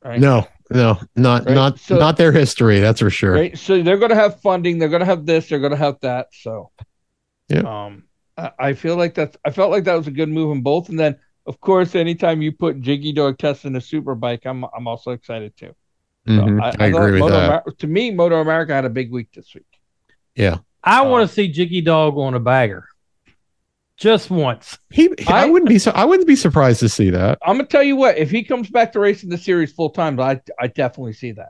Right. 0.03 0.19
No, 0.19 0.45
no, 0.69 0.99
not 1.15 1.45
Right, 1.45 1.55
not 1.55 1.79
so- 1.79 1.97
not 1.97 2.17
their 2.17 2.33
history. 2.33 2.81
That's 2.81 2.99
for 2.99 3.09
sure. 3.09 3.31
Right. 3.31 3.57
So 3.57 3.81
they're 3.81 3.97
going 3.97 4.09
to 4.09 4.15
have 4.15 4.41
funding. 4.41 4.77
They're 4.77 4.89
going 4.89 4.99
to 4.99 5.05
have 5.05 5.25
this. 5.25 5.47
They're 5.47 5.59
going 5.59 5.71
to 5.71 5.77
have 5.77 6.01
that. 6.01 6.27
So, 6.33 6.71
Yeah. 7.47 7.59
Um, 7.61 8.03
I, 8.37 8.51
I 8.59 8.73
feel 8.73 8.95
like 8.97 9.13
that's. 9.13 9.37
I 9.45 9.51
felt 9.51 9.71
like 9.71 9.83
that 9.85 9.95
was 9.95 10.07
a 10.07 10.11
good 10.11 10.29
move 10.29 10.51
in 10.51 10.61
both. 10.61 10.89
And 10.89 10.99
then, 10.99 11.15
of 11.45 11.59
course, 11.61 11.95
anytime 11.95 12.41
you 12.41 12.51
put 12.51 12.81
Jiggy 12.81 13.13
Dog 13.13 13.37
Test 13.37 13.65
in 13.65 13.75
a 13.75 13.81
super 13.81 14.15
bike, 14.15 14.45
I'm 14.45 14.65
I'm 14.75 14.87
also 14.87 15.11
excited 15.11 15.55
too. 15.57 15.73
So 16.27 16.33
Mhm. 16.33 16.61
I, 16.61 16.69
I, 16.69 16.73
I 16.85 16.87
agree 16.87 17.11
with 17.11 17.19
Moto 17.21 17.33
that. 17.35 17.63
Amer- 17.67 17.75
to 17.77 17.87
me, 17.87 18.11
Moto 18.11 18.41
America 18.41 18.73
had 18.73 18.85
a 18.85 18.89
big 18.89 19.11
week 19.11 19.29
this 19.33 19.53
week. 19.53 19.65
Yeah, 20.35 20.57
I 20.83 21.01
uh, 21.01 21.09
want 21.09 21.29
to 21.29 21.33
see 21.33 21.47
Jiggy 21.49 21.81
Dog 21.81 22.17
on 22.17 22.33
a 22.33 22.39
bagger, 22.39 22.85
just 23.97 24.29
once. 24.29 24.77
He, 24.91 25.09
I, 25.27 25.43
I- 25.43 25.45
wouldn't 25.45 25.69
be 25.69 25.79
so. 25.79 25.91
I 25.91 26.03
wouldn't 26.05 26.27
be 26.27 26.35
surprised 26.35 26.79
to 26.81 26.89
see 26.89 27.09
that. 27.11 27.37
I'm 27.41 27.57
gonna 27.57 27.67
tell 27.67 27.83
you 27.83 27.95
what. 27.95 28.17
If 28.17 28.31
he 28.31 28.43
comes 28.43 28.69
back 28.69 28.91
to 28.93 28.99
racing 28.99 29.29
the 29.29 29.37
series 29.37 29.71
full 29.71 29.89
time, 29.91 30.19
I 30.19 30.41
I 30.59 30.67
definitely 30.67 31.13
see 31.13 31.31
that. 31.33 31.49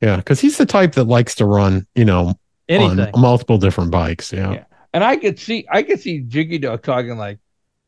Yeah, 0.00 0.16
because 0.16 0.40
he's 0.40 0.56
the 0.58 0.66
type 0.66 0.92
that 0.92 1.04
likes 1.04 1.34
to 1.36 1.44
run. 1.46 1.86
You 1.94 2.04
know, 2.04 2.34
Anything. 2.68 3.00
on 3.14 3.20
multiple 3.20 3.58
different 3.58 3.90
bikes. 3.90 4.32
Yeah. 4.32 4.52
Yeah. 4.52 4.64
And 4.92 5.04
I 5.04 5.16
could 5.16 5.38
see 5.38 5.66
I 5.70 5.82
could 5.82 6.00
see 6.00 6.20
Jiggy 6.20 6.58
Dog 6.58 6.82
talking 6.82 7.16
like 7.16 7.38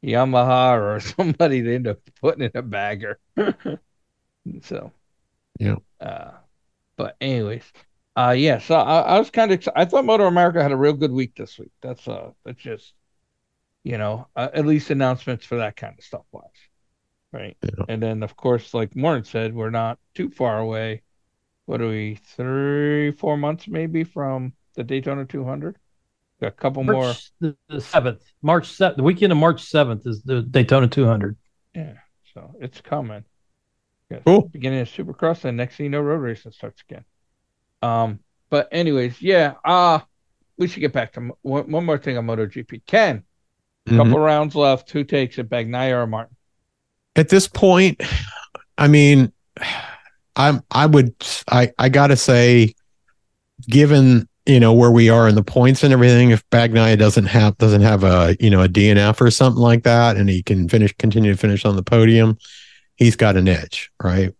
Yamaha 0.05 0.79
or 0.81 1.01
somebody 1.17 1.63
to 1.63 1.75
end 1.75 1.87
up 1.89 1.99
putting 2.21 2.45
in 2.45 2.51
a 2.55 2.63
bagger. 2.63 3.19
so 4.63 4.93
Yeah. 5.59 5.77
Uh, 6.01 6.33
but 6.97 7.17
anyways, 7.21 7.65
uh, 8.17 8.35
yeah. 8.37 8.59
So 8.59 8.75
I, 8.77 9.01
I 9.03 9.19
was 9.19 9.31
kind 9.31 9.51
of 9.53 9.57
excited. 9.57 9.79
I 9.79 9.85
thought 9.87 10.05
Moto 10.05 10.27
America 10.27 10.63
had 10.63 10.73
a 10.73 10.77
real 10.77 10.93
good 10.95 11.13
week 11.13 11.35
this 11.37 11.59
week. 11.59 11.73
That's 11.83 12.07
uh, 12.09 12.33
that's 12.45 12.61
just 12.63 12.95
you 13.85 13.99
know 13.99 14.29
uh, 14.37 14.49
at 14.55 14.67
least 14.67 14.91
announcements 14.91 15.47
for 15.47 15.59
that 15.59 15.77
kind 15.77 15.95
of 15.99 16.05
stuff 16.05 16.25
was 16.33 16.51
right. 17.33 17.57
Yeah. 17.63 17.85
And 17.89 18.03
then 18.03 18.23
of 18.23 18.37
course, 18.37 18.75
like 18.75 18.93
Warren 18.97 19.25
said, 19.25 19.55
we're 19.55 19.71
not 19.71 19.99
too 20.15 20.31
far 20.31 20.59
away. 20.59 21.03
What 21.67 21.81
are 21.81 21.89
we? 21.89 22.17
Three, 22.37 23.13
four 23.13 23.37
months 23.37 23.69
maybe 23.69 24.05
from 24.05 24.55
the 24.75 24.85
Daytona 24.85 25.25
200. 25.25 25.77
Got 26.43 26.49
a 26.49 26.51
couple 26.51 26.83
more. 26.83 27.05
March 27.05 27.31
the, 27.41 27.57
the 27.69 27.81
seventh, 27.81 28.21
March 28.43 28.67
seventh, 28.67 28.97
the 28.97 29.05
weekend 29.05 29.31
of 29.31 29.39
March 29.39 29.63
seventh 29.63 30.05
is 30.09 30.23
the 30.25 30.43
Daytona 30.43 30.89
200. 30.89 31.37
Yeah, 31.73 31.93
so 32.35 32.57
it's 32.61 32.81
coming. 32.81 33.23
Yeah, 34.11 34.19
Cool. 34.27 34.49
Beginning 34.49 34.81
of 34.81 34.89
Supercross, 34.89 35.45
and 35.45 35.57
next 35.57 35.77
thing 35.77 35.85
you 35.85 35.91
know, 35.91 36.01
road 36.01 36.17
racing 36.17 36.51
starts 36.51 36.83
again. 36.91 37.05
Um, 37.81 38.19
but 38.51 38.69
anyways, 38.73 39.23
yeah. 39.23 39.55
Uh 39.65 40.01
we 40.59 40.67
should 40.67 40.81
get 40.81 40.93
back 40.93 41.13
to 41.13 41.21
mo- 41.21 41.39
one, 41.43 41.71
one 41.71 41.85
more 41.87 41.97
thing 41.97 42.19
on 42.19 42.27
MotoGP. 42.27 42.83
Ken, 42.89 43.23
Mhm. 43.89 43.97
couple 43.99 44.19
rounds 44.19 44.57
left. 44.57 44.91
Who 44.91 45.05
takes 45.05 45.39
it, 45.39 45.49
Bagnaia 45.49 45.93
or 46.03 46.07
Martin? 46.09 46.35
At 47.15 47.29
this 47.29 47.47
point, 47.47 48.03
I 48.77 48.89
mean, 48.89 49.33
I'm. 50.35 50.63
I 50.73 50.87
would. 50.87 51.15
I. 51.49 51.71
I 51.79 51.89
gotta 51.89 52.17
say, 52.17 52.75
given 53.69 54.29
you 54.47 54.59
know 54.59 54.73
where 54.73 54.91
we 54.91 55.09
are 55.09 55.29
in 55.29 55.35
the 55.35 55.43
points 55.43 55.83
and 55.85 55.93
everything. 55.93 56.31
If 56.31 56.49
Bagnaia 56.51 56.99
doesn't 56.99 57.27
have 57.27 57.57
doesn't 57.59 57.83
have 57.83 58.03
a 58.05 58.37
you 58.41 58.51
know 58.51 58.63
a 58.63 58.69
DNF 58.69 59.21
or 59.21 59.31
something 59.31 59.63
like 59.63 59.85
that, 59.85 60.17
and 60.17 60.29
he 60.29 60.43
can 60.43 60.69
finish 60.69 60.93
continue 60.99 61.33
to 61.33 61.39
finish 61.39 61.65
on 61.65 61.77
the 61.77 61.83
podium, 61.83 62.39
he's 62.97 63.17
got 63.17 63.37
an 63.37 63.49
edge, 63.49 63.91
right? 64.03 64.35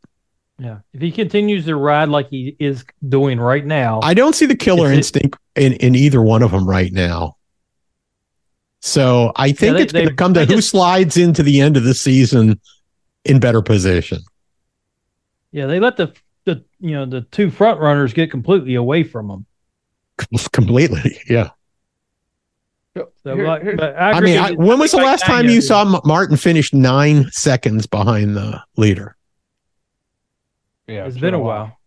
Yeah. 0.59 0.79
If 0.93 1.01
he 1.01 1.11
continues 1.11 1.65
to 1.67 1.77
ride 1.77 2.09
like 2.09 2.29
he 2.31 2.57
is 2.59 2.85
doing 3.09 3.41
right 3.41 3.65
now, 3.65 4.01
I 4.03 4.15
don't 4.15 4.35
see 4.35 4.47
the 4.47 4.57
killer 4.57 4.87
Is 4.87 4.93
it- 4.93 4.97
instinct 4.99 5.39
in, 5.57 5.73
in 5.75 5.95
either 5.95 6.23
one 6.23 6.43
of 6.43 6.51
them 6.53 6.69
right 6.69 6.93
now. 6.93 7.37
So 8.81 9.33
I 9.37 9.53
think 9.53 9.77
they- 9.77 9.83
it's 9.85 9.93
going 9.93 10.09
to 10.09 10.15
come 10.15 10.35
to 10.35 10.45
who 10.45 10.57
just- 10.57 10.71
slides 10.71 11.17
into 11.17 11.43
the 11.43 11.61
end 11.61 11.77
of 11.77 11.85
the 11.85 11.95
season 11.95 12.61
in 13.25 13.39
better 13.41 13.63
position. 13.63 14.19
yeah, 15.53 15.67
they 15.67 15.79
let 15.81 15.97
the 15.97 16.13
the 16.45 16.65
you 16.81 16.91
know 16.93 17.07
the 17.07 17.21
two 17.21 17.51
front 17.51 17.79
runners 17.81 18.13
get 18.13 18.31
completely 18.33 18.75
away 18.75 19.05
from 19.05 19.29
them. 19.29 19.47
Completely. 20.53 21.19
Yeah. 21.29 21.51
So, 22.95 23.35
Here- 23.35 23.47
like, 23.47 23.77
but 23.77 23.97
I 23.99 24.21
mean, 24.21 24.39
I, 24.39 24.53
when 24.53 24.79
was 24.79 24.91
the 24.91 24.99
Like 24.99 25.07
last 25.07 25.25
time 25.25 25.47
Bagnaia 25.47 25.53
you 25.53 25.59
is- 25.59 25.69
saw 25.69 26.01
Martin 26.05 26.37
finish 26.37 26.73
nine 26.75 27.31
seconds 27.31 27.87
behind 27.87 28.37
the 28.37 28.61
leader? 28.77 29.17
yeah, 30.87 31.07
It's 31.07 31.17
been 31.19 31.33
a 31.35 31.39
while. 31.41 31.79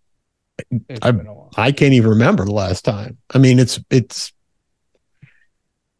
It's 0.89 0.99
I- 1.03 1.11
been 1.11 1.27
a 1.27 1.33
while. 1.33 1.51
I 1.57 1.71
can't 1.71 1.93
even 1.93 2.09
remember 2.09 2.43
the 2.45 2.53
last 2.53 2.83
time. 2.83 3.17
I 3.33 3.37
mean, 3.37 3.59
it's 3.59 3.79
it's 3.91 4.33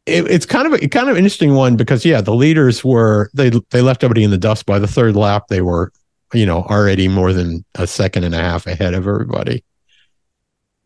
it, 0.08 0.26
it's 0.30 0.46
kind 0.46 0.66
of 0.68 0.74
a 0.82 0.88
kind 0.88 1.10
of 1.10 1.18
interesting 1.18 1.54
one 1.54 1.76
because 1.76 2.04
yeah, 2.06 2.22
the 2.22 2.34
leaders 2.34 2.84
were 2.84 3.30
they 3.34 3.52
they 3.70 3.82
left 3.82 4.04
everybody 4.04 4.24
in 4.24 4.32
the 4.32 4.38
dust 4.38 4.66
by 4.66 4.80
the 4.80 4.88
third 4.88 5.16
lap. 5.16 5.44
They 5.50 5.62
were 5.62 5.92
you 6.34 6.46
know 6.46 6.64
already 6.64 7.08
more 7.08 7.32
than 7.34 7.64
a 7.76 7.86
second 7.86 8.24
and 8.24 8.34
a 8.34 8.40
half 8.40 8.66
ahead 8.66 8.94
of 8.96 9.08
everybody, 9.08 9.64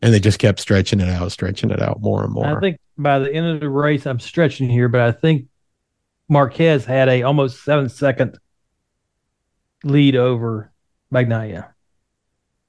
and 0.02 0.12
they 0.14 0.20
just 0.20 0.38
kept 0.38 0.60
stretching 0.60 1.00
it 1.00 1.08
out, 1.08 1.30
stretching 1.32 1.70
it 1.70 1.80
out 1.80 2.00
more 2.00 2.24
and 2.24 2.32
more. 2.32 2.56
I 2.56 2.60
think 2.60 2.78
by 2.98 3.18
the 3.18 3.32
end 3.32 3.46
of 3.46 3.60
the 3.60 3.68
race, 3.68 4.06
I'm 4.06 4.20
stretching 4.20 4.68
here, 4.68 4.88
but 4.88 5.00
I 5.00 5.12
think 5.12 5.46
Marquez 6.28 6.84
had 6.84 7.08
a 7.08 7.22
almost 7.22 7.64
seven 7.64 7.88
second 7.88 8.38
lead 9.84 10.16
over 10.16 10.70
Bagnaia. 11.12 11.68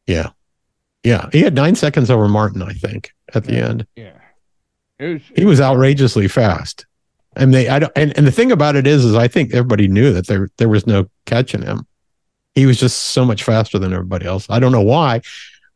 yeah, 0.07 0.29
yeah, 1.03 1.29
he 1.31 1.41
had 1.41 1.53
nine 1.55 1.75
seconds 1.75 2.09
over 2.09 2.27
Martin. 2.27 2.61
I 2.61 2.73
think 2.73 3.11
at 3.33 3.43
the 3.45 3.53
Yeah. 3.53 3.67
end. 3.67 3.87
Yeah. 3.95 4.13
It 4.99 5.13
was, 5.13 5.21
he 5.35 5.45
was 5.45 5.59
outrageously 5.61 6.27
fast. 6.27 6.85
And 7.35 7.53
they, 7.53 7.69
I 7.69 7.79
don't, 7.79 7.91
and, 7.95 8.15
and 8.17 8.27
the 8.27 8.31
thing 8.31 8.51
about 8.51 8.75
it 8.75 8.85
is, 8.85 9.03
is 9.05 9.15
I 9.15 9.27
think 9.27 9.53
everybody 9.53 9.87
knew 9.87 10.11
that 10.13 10.27
there 10.27 10.49
there 10.57 10.67
was 10.69 10.85
no 10.85 11.07
catching 11.25 11.61
him. 11.61 11.87
He 12.55 12.65
was 12.65 12.77
just 12.79 12.97
so 12.99 13.23
much 13.25 13.43
faster 13.43 13.79
than 13.79 13.93
everybody 13.93 14.25
else. 14.25 14.45
I 14.49 14.59
don't 14.59 14.73
know 14.73 14.81
why, 14.81 15.21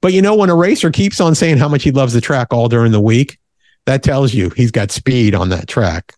but 0.05 0.13
you 0.13 0.21
know, 0.21 0.35
when 0.35 0.51
a 0.51 0.55
racer 0.55 0.91
keeps 0.91 1.19
on 1.19 1.33
saying 1.33 1.57
how 1.57 1.67
much 1.67 1.81
he 1.81 1.89
loves 1.89 2.13
the 2.13 2.21
track 2.21 2.49
all 2.53 2.69
during 2.69 2.91
the 2.91 3.01
week, 3.01 3.39
that 3.85 4.03
tells 4.03 4.35
you 4.35 4.51
he's 4.51 4.69
got 4.69 4.91
speed 4.91 5.33
on 5.33 5.49
that 5.49 5.67
track. 5.67 6.13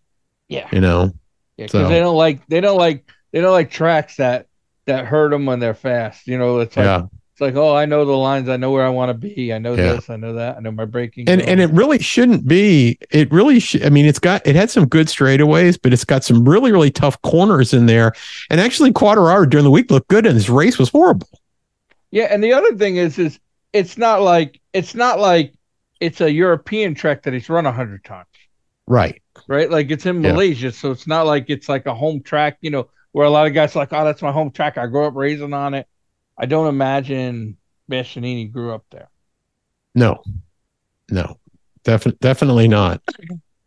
yeah. 0.50 0.68
You 0.74 0.82
know, 0.82 1.14
Yeah, 1.56 1.68
So- 1.68 1.88
they 1.88 2.00
don't 2.00 2.18
like 2.18 2.46
they 2.48 2.60
don't 2.60 2.78
like 2.78 3.06
they 3.32 3.40
don't 3.40 3.54
like 3.54 3.72
tracks 3.72 4.18
that 4.18 4.48
that 4.88 5.06
hurt 5.06 5.30
them 5.30 5.46
when 5.46 5.60
they're 5.62 5.74
fast. 5.74 6.28
You 6.28 6.38
know, 6.38 6.60
it's 6.60 6.76
like 6.76 6.84
yeah. 6.86 7.04
it's 7.32 7.40
like 7.40 7.56
oh, 7.56 7.74
I 7.74 7.86
know 7.86 8.04
the 8.04 8.12
lines, 8.12 8.50
I 8.50 8.58
know 8.58 8.72
where 8.74 8.86
I 8.86 8.90
want 8.90 9.10
to 9.10 9.14
be, 9.14 9.54
I 9.54 9.58
know 9.58 9.74
Yeah. 9.74 9.94
this, 9.94 10.10
I 10.10 10.18
know 10.18 10.34
that, 10.34 10.58
I 10.58 10.60
know 10.60 10.72
my 10.72 10.84
braking. 10.84 11.30
And 11.30 11.40
zone. 11.40 11.50
and 11.50 11.62
it 11.62 11.70
really 11.72 12.00
shouldn't 12.00 12.46
be. 12.46 12.98
It 13.10 13.32
really, 13.32 13.62
sh- 13.62 13.82
I 13.86 13.90
mean, 13.90 14.06
it's 14.06 14.20
got 14.20 14.46
it 14.46 14.56
had 14.58 14.70
some 14.70 14.86
good 14.86 15.08
straightaways, 15.08 15.80
but 15.82 15.94
it's 15.94 16.04
got 16.04 16.26
some 16.26 16.44
really 16.48 16.74
really 16.74 16.92
tough 16.92 17.22
corners 17.22 17.74
in 17.74 17.86
there. 17.86 18.12
And 18.50 18.60
actually, 18.60 18.92
Quartararo 18.92 19.50
during 19.50 19.64
the 19.64 19.72
week 19.72 19.90
looked 19.92 20.10
good, 20.10 20.26
and 20.26 20.36
his 20.36 20.50
race 20.50 20.78
was 20.78 20.90
horrible. 20.90 21.30
yeah, 22.12 22.26
and 22.32 22.44
the 22.44 22.52
other 22.54 22.76
thing 22.76 22.98
is 22.98 23.18
is 23.20 23.40
it's 23.74 23.98
not 23.98 24.22
like 24.22 24.60
it's 24.74 24.96
not 24.96 25.20
like 25.20 25.54
it's 26.00 26.22
a 26.22 26.32
European 26.32 26.94
track 26.96 27.24
that 27.24 27.34
he's 27.34 27.50
run 27.50 27.66
a 27.66 27.72
hundred 27.72 28.04
times, 28.04 28.28
Right. 28.88 29.22
right? 29.48 29.70
Like 29.70 29.90
it's 29.92 30.06
in 30.06 30.24
Yeah. 30.24 30.32
Malaysia, 30.34 30.72
so 30.72 30.92
it's 30.92 31.08
not 31.08 31.26
like 31.26 31.46
it's 31.50 31.68
like 31.68 31.86
a 31.86 31.94
home 31.96 32.22
track, 32.22 32.58
you 32.62 32.70
know, 32.70 32.90
where 33.12 33.26
a 33.26 33.30
lot 33.30 33.48
of 33.48 33.54
guys 33.54 33.76
are 33.76 33.80
like, 33.80 33.94
oh, 33.94 34.06
that's 34.06 34.22
my 34.22 34.32
home 34.32 34.52
track. 34.52 34.78
I 34.78 34.86
grew 34.88 35.06
up 35.06 35.16
racing 35.16 35.54
on 35.54 35.74
it. 35.74 35.88
I 36.38 36.46
don't 36.46 36.68
imagine 36.68 37.58
Bastianini 37.90 38.52
grew 38.52 38.74
up 38.74 38.86
there. 38.92 39.10
No. 39.96 40.22
No. 41.10 41.40
Definitely, 41.84 42.20
definitely 42.22 42.68
not. 42.68 43.02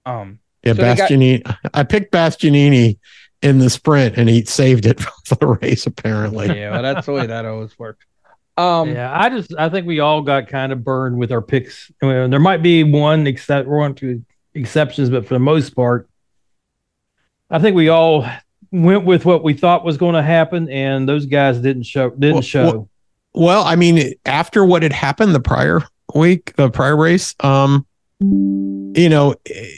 Um, 0.07 0.39
Yeah, 0.63 0.75
So 0.75 0.83
they 0.83 0.95
got- 0.95 1.11
Bastianini. 1.11 1.57
I 1.75 1.83
picked 1.85 2.13
Bastianini 2.13 2.99
in 3.43 3.59
the 3.59 3.71
sprint, 3.71 4.17
and 4.19 4.29
he 4.29 4.45
saved 4.45 4.85
it 4.87 5.01
for 5.25 5.35
the 5.37 5.47
race. 5.47 5.87
Apparently, 5.87 6.47
yeah, 6.49 6.71
well, 6.73 6.83
that's 6.83 7.07
the 7.07 7.13
way 7.13 7.27
that 7.27 7.45
always 7.47 7.77
works. 7.79 8.05
Um, 8.57 8.91
yeah, 8.91 9.11
I 9.19 9.29
just 9.31 9.55
I 9.57 9.69
think 9.69 9.87
we 9.87 10.01
all 10.01 10.21
got 10.23 10.49
kind 10.49 10.73
of 10.73 10.85
burned 10.85 11.17
with 11.19 11.33
our 11.33 11.41
picks. 11.41 11.91
I 12.03 12.07
mean, 12.07 12.31
there 12.31 12.41
might 12.41 12.63
be 12.63 12.85
one 12.85 13.27
except 13.27 13.69
one 13.69 13.95
two 13.95 14.23
exceptions, 14.55 15.09
but 15.11 15.27
for 15.27 15.35
the 15.35 15.41
most 15.41 15.75
part, 15.75 16.09
I 17.49 17.59
think 17.59 17.75
we 17.77 17.89
all 17.89 18.27
went 18.71 19.05
with 19.05 19.25
what 19.25 19.43
we 19.43 19.55
thought 19.55 19.85
was 19.85 19.97
going 19.97 20.15
to 20.15 20.23
happen, 20.23 20.69
and 20.69 21.09
those 21.09 21.27
guys 21.27 21.59
didn't 21.59 21.85
show 21.85 22.11
didn't 22.11 22.35
Well, 22.35 22.43
show. 22.43 22.65
well- 22.65 22.89
well, 23.33 23.63
I 23.63 23.77
mean, 23.77 24.15
after 24.27 24.65
what 24.65 24.83
had 24.83 24.93
happened 24.93 25.37
the 25.37 25.41
prior 25.41 25.83
week, 26.17 26.53
the 26.57 26.69
prior 26.69 26.97
race, 26.97 27.37
um, 27.39 27.87
you 28.21 29.09
know, 29.09 29.37
eh, 29.49 29.77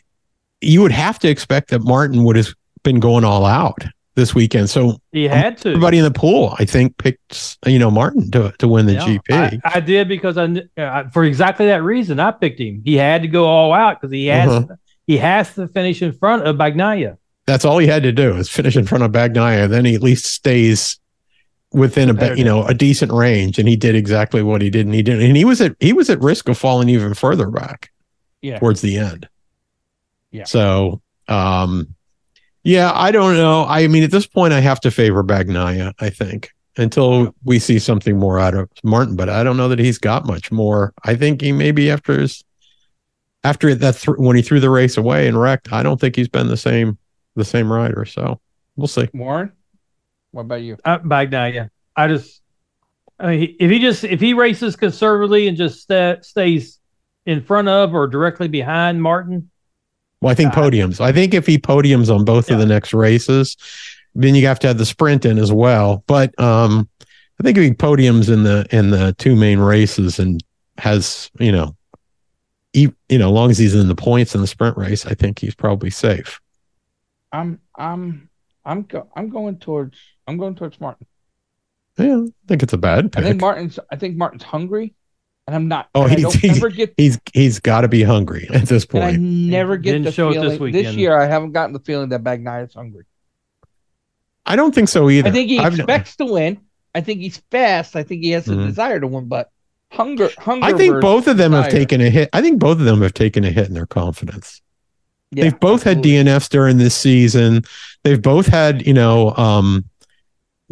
you 0.63 0.81
would 0.81 0.91
have 0.93 1.19
to 1.19 1.29
expect 1.29 1.69
that 1.69 1.83
Martin 1.83 2.25
would 2.25 2.37
have 2.37 2.55
been 2.83 2.99
going 2.99 3.25
all 3.25 3.45
out 3.45 3.85
this 4.15 4.35
weekend. 4.35 4.69
So 4.71 4.99
he 5.13 5.25
had 5.25 5.57
to. 5.59 5.71
everybody 5.71 5.99
in 5.99 6.05
the 6.05 6.11
pool, 6.11 6.55
I 6.59 6.65
think, 6.65 6.97
picked 6.99 7.57
you 7.67 7.79
know 7.79 7.91
Martin 7.91 8.31
to 8.33 8.53
to 8.59 8.69
win 8.69 8.87
the 8.87 8.95
Yeah, 8.95 9.07
GP. 9.07 9.61
I, 9.65 9.71
I 9.77 9.81
did 9.81 10.09
because 10.09 10.37
I 10.37 10.47
kn- 10.47 10.69
uh, 10.77 11.05
for 11.11 11.25
exactly 11.25 11.67
that 11.67 11.83
reason 11.83 12.21
I 12.21 12.31
picked 12.31 12.61
him. 12.61 12.83
He 12.85 12.95
had 12.97 13.23
to 13.23 13.29
go 13.29 13.45
all 13.47 13.73
out 13.73 14.01
because 14.01 14.13
he 14.13 14.27
has 14.27 14.51
Uh-huh. 14.51 14.75
he 15.07 15.17
has 15.19 15.55
to 15.55 15.67
finish 15.69 16.03
in 16.03 16.13
front 16.13 16.47
of 16.47 16.57
Bagnaia. 16.57 17.17
That's 17.47 17.65
all 17.65 17.79
he 17.79 17.87
had 17.89 18.03
to 18.05 18.13
do 18.13 18.37
is 18.37 18.49
finish 18.49 18.77
in 18.77 18.87
front 18.87 19.03
of 19.03 19.11
Bagnaia. 19.11 19.69
Then 19.69 19.85
he 19.85 19.95
at 19.95 20.03
least 20.03 20.27
stays 20.27 20.99
within 21.73 22.11
a 22.17 22.35
you 22.37 22.45
know, 22.45 22.65
a 22.67 22.75
decent 22.75 23.11
range. 23.13 23.59
And 23.59 23.67
he 23.67 23.75
did 23.77 23.95
exactly 23.97 24.43
what 24.43 24.61
he 24.63 24.69
did. 24.71 24.85
And 24.87 24.95
he 24.95 25.03
did. 25.03 25.21
And 25.23 25.37
he 25.37 25.45
was 25.45 25.61
at 25.61 25.75
he 25.81 25.93
was 25.93 26.09
at 26.11 26.21
risk 26.21 26.49
of 26.49 26.57
falling 26.59 26.89
even 26.91 27.15
further 27.15 27.51
back 27.51 27.91
Yeah. 28.43 28.59
towards 28.59 28.81
the 28.83 28.97
end. 28.99 29.29
Yeah. 30.31 30.45
So 30.45 31.01
um 31.29 31.95
yeah, 32.65 32.93
I 32.95 33.11
don't 33.11 33.35
know. 33.37 33.65
I 33.67 33.87
mean, 33.89 34.03
at 34.03 34.11
this 34.11 34.27
point 34.27 34.53
I 34.53 34.61
have 34.61 34.81
to 34.81 34.91
favor 34.91 35.23
Bagnaia, 35.25 35.93
I 36.01 36.11
think, 36.11 36.51
until 36.77 37.35
we 37.45 37.59
see 37.59 37.79
something 37.79 38.19
more 38.19 38.39
out 38.39 38.55
of 38.55 38.71
Martin, 38.85 39.17
but 39.17 39.29
I 39.29 39.43
don't 39.45 39.57
know 39.57 39.69
that 39.69 39.79
he's 39.79 39.99
got 39.99 40.27
much 40.27 40.51
more. 40.53 40.93
I 41.05 41.15
think 41.17 41.41
he 41.41 41.53
maybe 41.53 41.91
after 41.91 42.19
his 42.21 42.45
after 43.45 43.75
that 43.75 43.97
th- 43.97 44.17
when 44.19 44.37
he 44.37 44.43
threw 44.43 44.61
the 44.61 44.71
race 44.71 44.97
away 44.97 45.27
and 45.27 45.41
wrecked, 45.41 45.73
I 45.73 45.83
don't 45.83 46.01
think 46.01 46.17
he's 46.17 46.29
been 46.29 46.47
the 46.49 46.57
same 46.57 46.99
the 47.35 47.45
same 47.45 47.73
rider. 47.73 48.05
So 48.05 48.41
we'll 48.77 48.87
see. 48.89 49.09
Warren, 49.13 49.53
what 50.31 50.43
about 50.43 50.63
you? 50.63 50.77
Uh, 50.85 50.99
Bagnaia. 51.01 51.69
I 51.97 52.09
just 52.09 52.41
I 53.19 53.27
mean, 53.31 53.41
he- 53.41 53.57
if 53.61 53.71
he 53.71 53.79
just 53.79 54.05
if 54.05 54.21
he 54.21 54.35
races 54.35 54.77
conservatively 54.77 55.49
and 55.49 55.57
just 55.57 55.83
sta 55.83 56.17
stays 56.23 56.79
in 57.27 57.41
front 57.43 57.69
of 57.69 57.95
or 57.95 58.07
directly 58.09 58.49
behind 58.49 59.01
Martin, 59.03 59.51
Well, 60.23 60.31
I 60.31 60.35
think 60.35 60.53
podiums. 60.53 61.01
I 61.01 61.11
think 61.11 61.35
if 61.35 61.47
he 61.47 61.59
podiums 61.59 62.15
on 62.15 62.25
both 62.25 62.49
of 62.49 62.59
the 62.59 62.67
next 62.67 62.95
races, 62.95 63.57
then 64.15 64.37
you 64.37 64.47
have 64.47 64.61
to 64.61 64.69
have 64.69 64.79
the 64.79 64.87
sprint 64.87 65.25
in 65.25 65.37
as 65.37 65.53
well. 65.53 66.05
But 66.07 66.39
um, 66.41 66.89
I 67.41 67.43
think 67.43 67.59
if 67.59 67.65
he 67.65 67.73
podiums 67.73 68.33
in 68.33 68.45
the 68.45 68.65
in 68.71 68.91
the 68.91 69.17
two 69.19 69.35
main 69.35 69.59
races 69.59 70.21
and 70.21 70.41
has 70.79 71.29
you 71.41 71.51
know, 71.51 71.77
he, 72.73 72.93
you 73.09 73.19
know, 73.19 73.29
as 73.29 73.33
long 73.33 73.51
as 73.51 73.59
he's 73.59 73.75
in 73.75 73.89
the 73.89 73.97
points 73.97 74.37
in 74.37 74.41
the 74.41 74.47
sprint 74.47 74.77
race, 74.77 75.05
I 75.07 75.15
think 75.15 75.41
he's 75.41 75.57
probably 75.57 75.91
safe. 75.91 76.41
I'm 77.33 77.59
I'm 77.77 78.31
I'm 78.65 78.83
go, 78.83 79.09
I'm 79.17 79.29
going 79.29 79.59
towards 79.59 79.99
I'm 80.29 80.39
going 80.39 80.55
towards 80.55 80.81
Martin. 80.81 81.07
Yeah, 81.99 82.19
I 82.19 82.47
think 82.47 82.63
it's 82.63 82.73
a 82.73 82.79
bad 82.79 83.11
I 83.17 83.23
think 83.23 83.41
Martin's 83.41 83.81
I 83.91 83.97
think 83.97 84.17
Martin's 84.17 84.45
hungry, 84.45 84.95
and 85.47 85.57
I'm 85.57 85.69
not. 85.69 85.89
Oh, 85.95 86.03
and 86.05 86.13
I 86.13 86.17
he's- 86.17 86.35
he's- 86.35 86.59
get 86.75 86.95
he's 86.97 87.19
he's 87.33 87.59
got 87.61 87.81
to 87.83 87.89
be 87.89 88.03
hungry 88.03 88.49
at 88.55 88.69
this 88.69 88.85
and 88.93 89.03
I 89.03 89.13
never 89.17 89.77
get 89.77 89.93
Didn't 89.93 90.05
the 90.07 90.13
show 90.13 90.31
it 90.31 90.35
this 90.41 90.57
feeling 90.59 90.73
this, 90.73 90.95
year. 90.95 91.17
I 91.19 91.27
haven't 91.27 91.53
gotten 91.53 91.73
the 91.73 91.81
feeling 91.81 92.11
that 92.11 92.23
Bagnaia 92.23 92.67
is 92.67 92.75
hungry. 92.75 93.05
I 94.45 94.57
don't 94.57 94.75
think 94.75 94.89
so 94.89 95.09
either. 95.11 95.29
I 95.29 95.33
think 95.33 95.49
he 95.49 95.59
I've- 95.59 95.77
expects 95.77 96.17
to 96.17 96.25
win. 96.27 96.59
I 96.95 97.01
think 97.01 97.21
he's 97.21 97.39
fast. 97.51 97.97
I 97.97 98.03
think 98.03 98.23
he 98.23 98.31
has 98.33 98.49
a 98.49 98.53
Mhm. 98.53 98.67
desire 98.67 99.01
to 99.01 99.07
win, 99.07 99.27
but 99.27 99.51
hunger 99.93 100.31
hunger. 100.39 100.67
I 100.67 100.73
think 100.75 101.01
both 101.01 101.27
of 101.27 101.37
them 101.37 101.53
have 101.53 101.69
taken 101.71 102.01
a 102.01 102.11
hit. 102.11 102.29
I 102.33 102.41
think 102.43 102.59
both 102.59 102.79
of 102.79 102.85
them 102.85 103.01
have 103.03 103.15
taken 103.15 103.45
a 103.45 103.51
hit 103.51 103.69
in 103.69 103.75
their 103.75 103.87
confidence. 103.87 104.61
Yeah, 105.31 105.45
They've 105.45 105.61
both 105.61 105.83
had. 105.85 106.03
DNFs 106.03 106.51
during 106.51 106.77
this 106.77 106.95
season. 106.95 107.63
They've 108.05 108.21
both 108.21 108.47
had, 108.47 108.87
you 108.87 108.93
know, 108.93 109.35
um, 109.37 109.85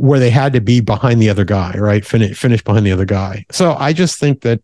where 0.00 0.18
they 0.18 0.30
had 0.30 0.54
to 0.54 0.62
be 0.62 0.80
behind 0.80 1.20
the 1.20 1.28
other 1.28 1.44
guy, 1.44 1.74
right? 1.76 2.06
Finish 2.06 2.38
finish 2.38 2.64
behind 2.64 2.86
the 2.86 2.92
other 2.92 3.04
guy. 3.04 3.44
So 3.50 3.74
I 3.74 3.92
just 3.92 4.18
think 4.18 4.40
that 4.40 4.62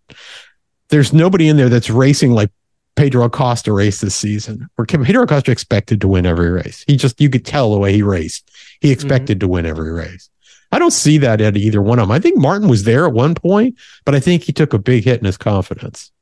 there's 0.89 1.13
nobody 1.13 1.49
in 1.49 1.59
there 1.59 1.69
that's 1.69 1.91
racing 1.91 2.31
like 2.33 2.51
Pedro 2.95 3.25
Acosta 3.25 3.71
raced 3.71 4.01
this 4.01 4.15
season. 4.15 4.67
Where 4.77 4.87
Pedro 4.87 5.25
Acosta 5.25 5.53
expected 5.53 6.01
to 6.01 6.09
win 6.09 6.25
every 6.25 6.49
race. 6.49 6.85
He 6.87 6.97
just 6.97 7.21
you 7.21 7.29
could 7.29 7.45
tell 7.45 7.71
the 7.71 7.79
way 7.79 7.93
he 7.93 8.03
raced. 8.03 8.51
He 8.81 8.89
mm-hmm. 8.89 8.93
expected 8.95 9.41
to 9.41 9.49
win 9.49 9.67
every 9.67 9.93
race. 9.93 10.31
I 10.73 10.79
don't 10.79 10.91
see 10.91 11.19
that 11.19 11.43
at 11.43 11.55
either 11.55 11.83
one 11.83 11.99
of 11.99 12.09
them. 12.09 12.13
I 12.13 12.19
think 12.19 12.39
Martin 12.39 12.69
was 12.69 12.85
there 12.85 13.07
at 13.07 13.13
one 13.13 13.35
point, 13.35 13.77
but 14.07 14.15
I 14.15 14.21
think 14.21 14.43
he 14.43 14.55
took 14.55 14.73
a 14.73 14.79
big 14.79 15.05
hit 15.05 15.19
in 15.19 15.27
his 15.27 15.37
confidence. 15.37 16.13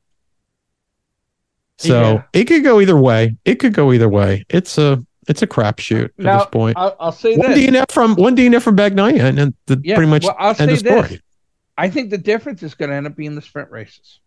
So 1.79 2.15
Yeah. 2.15 2.23
it 2.33 2.45
could 2.47 2.65
go 2.65 2.81
either 2.81 2.97
way. 2.97 3.37
It 3.45 3.61
could 3.61 3.75
go 3.75 3.93
either 3.93 4.09
way. 4.09 4.45
It's 4.49 4.77
a 4.77 5.05
it's 5.29 5.43
a 5.43 5.47
crapshoot 5.47 6.05
at 6.07 6.19
Now, 6.19 6.39
this 6.39 6.47
point. 6.51 6.77
I'll, 6.77 6.97
I'll 7.01 7.13
say 7.13 7.37
One 7.37 7.51
this. 7.53 7.59
DNF 7.71 7.91
from 7.91 8.15
one 8.17 8.37
DNF 8.37 8.63
from 8.63 8.77
Bagnaia, 8.77 9.21
and 9.25 9.39
then 9.39 9.55
the, 9.67 9.81
Yeah, 9.83 9.97
pretty 9.97 10.11
much 10.11 10.25
well, 10.25 10.37
I'll 10.39 10.49
end 10.51 10.57
say 10.59 10.73
of 10.73 10.79
story. 10.79 11.09
this. 11.09 11.21
I 11.77 11.91
think 11.91 12.11
the 12.11 12.19
difference 12.19 12.63
is 12.63 12.75
going 12.75 12.91
to 12.91 12.97
end 12.97 13.07
up 13.07 13.17
being 13.17 13.35
the 13.35 13.43
sprint 13.43 13.71
races. 13.71 14.21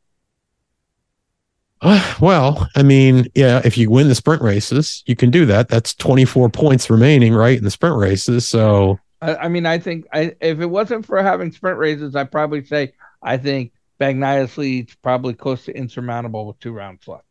Uh, 1.81 2.15
well, 2.19 2.67
I 2.75 2.81
mean, 2.83 3.27
yeah, 3.35 3.61
if 3.63 3.77
you 3.77 3.89
win 3.91 4.07
the 4.07 4.15
sprint 4.15 4.41
races, 4.41 5.03
you 5.05 5.15
can 5.15 5.29
do 5.29 5.45
that. 5.45 5.69
That's 5.69 5.93
24 5.93 6.49
points 6.49 6.89
remaining, 6.89 7.33
right, 7.35 7.57
in 7.57 7.63
the 7.63 7.69
sprint 7.71 7.95
races. 7.97 8.49
So, 8.49 8.99
I, 9.21 9.35
I 9.35 9.47
mean, 9.47 9.65
I 9.67 9.77
think 9.77 10.05
I, 10.11 10.35
if 10.41 10.59
it 10.59 10.65
wasn't 10.65 11.05
for 11.05 11.21
having 11.21 11.51
sprint 11.51 11.77
races, 11.77 12.15
I'd 12.15 12.31
probably 12.31 12.65
say 12.65 12.93
I 13.21 13.37
think 13.37 13.73
Bagnaia's 13.99 14.57
lead's 14.57 14.95
probably 14.95 15.35
close 15.35 15.65
to 15.65 15.71
insurmountable 15.77 16.47
with 16.47 16.59
two 16.59 16.71
rounds 16.73 17.07
left. 17.07 17.23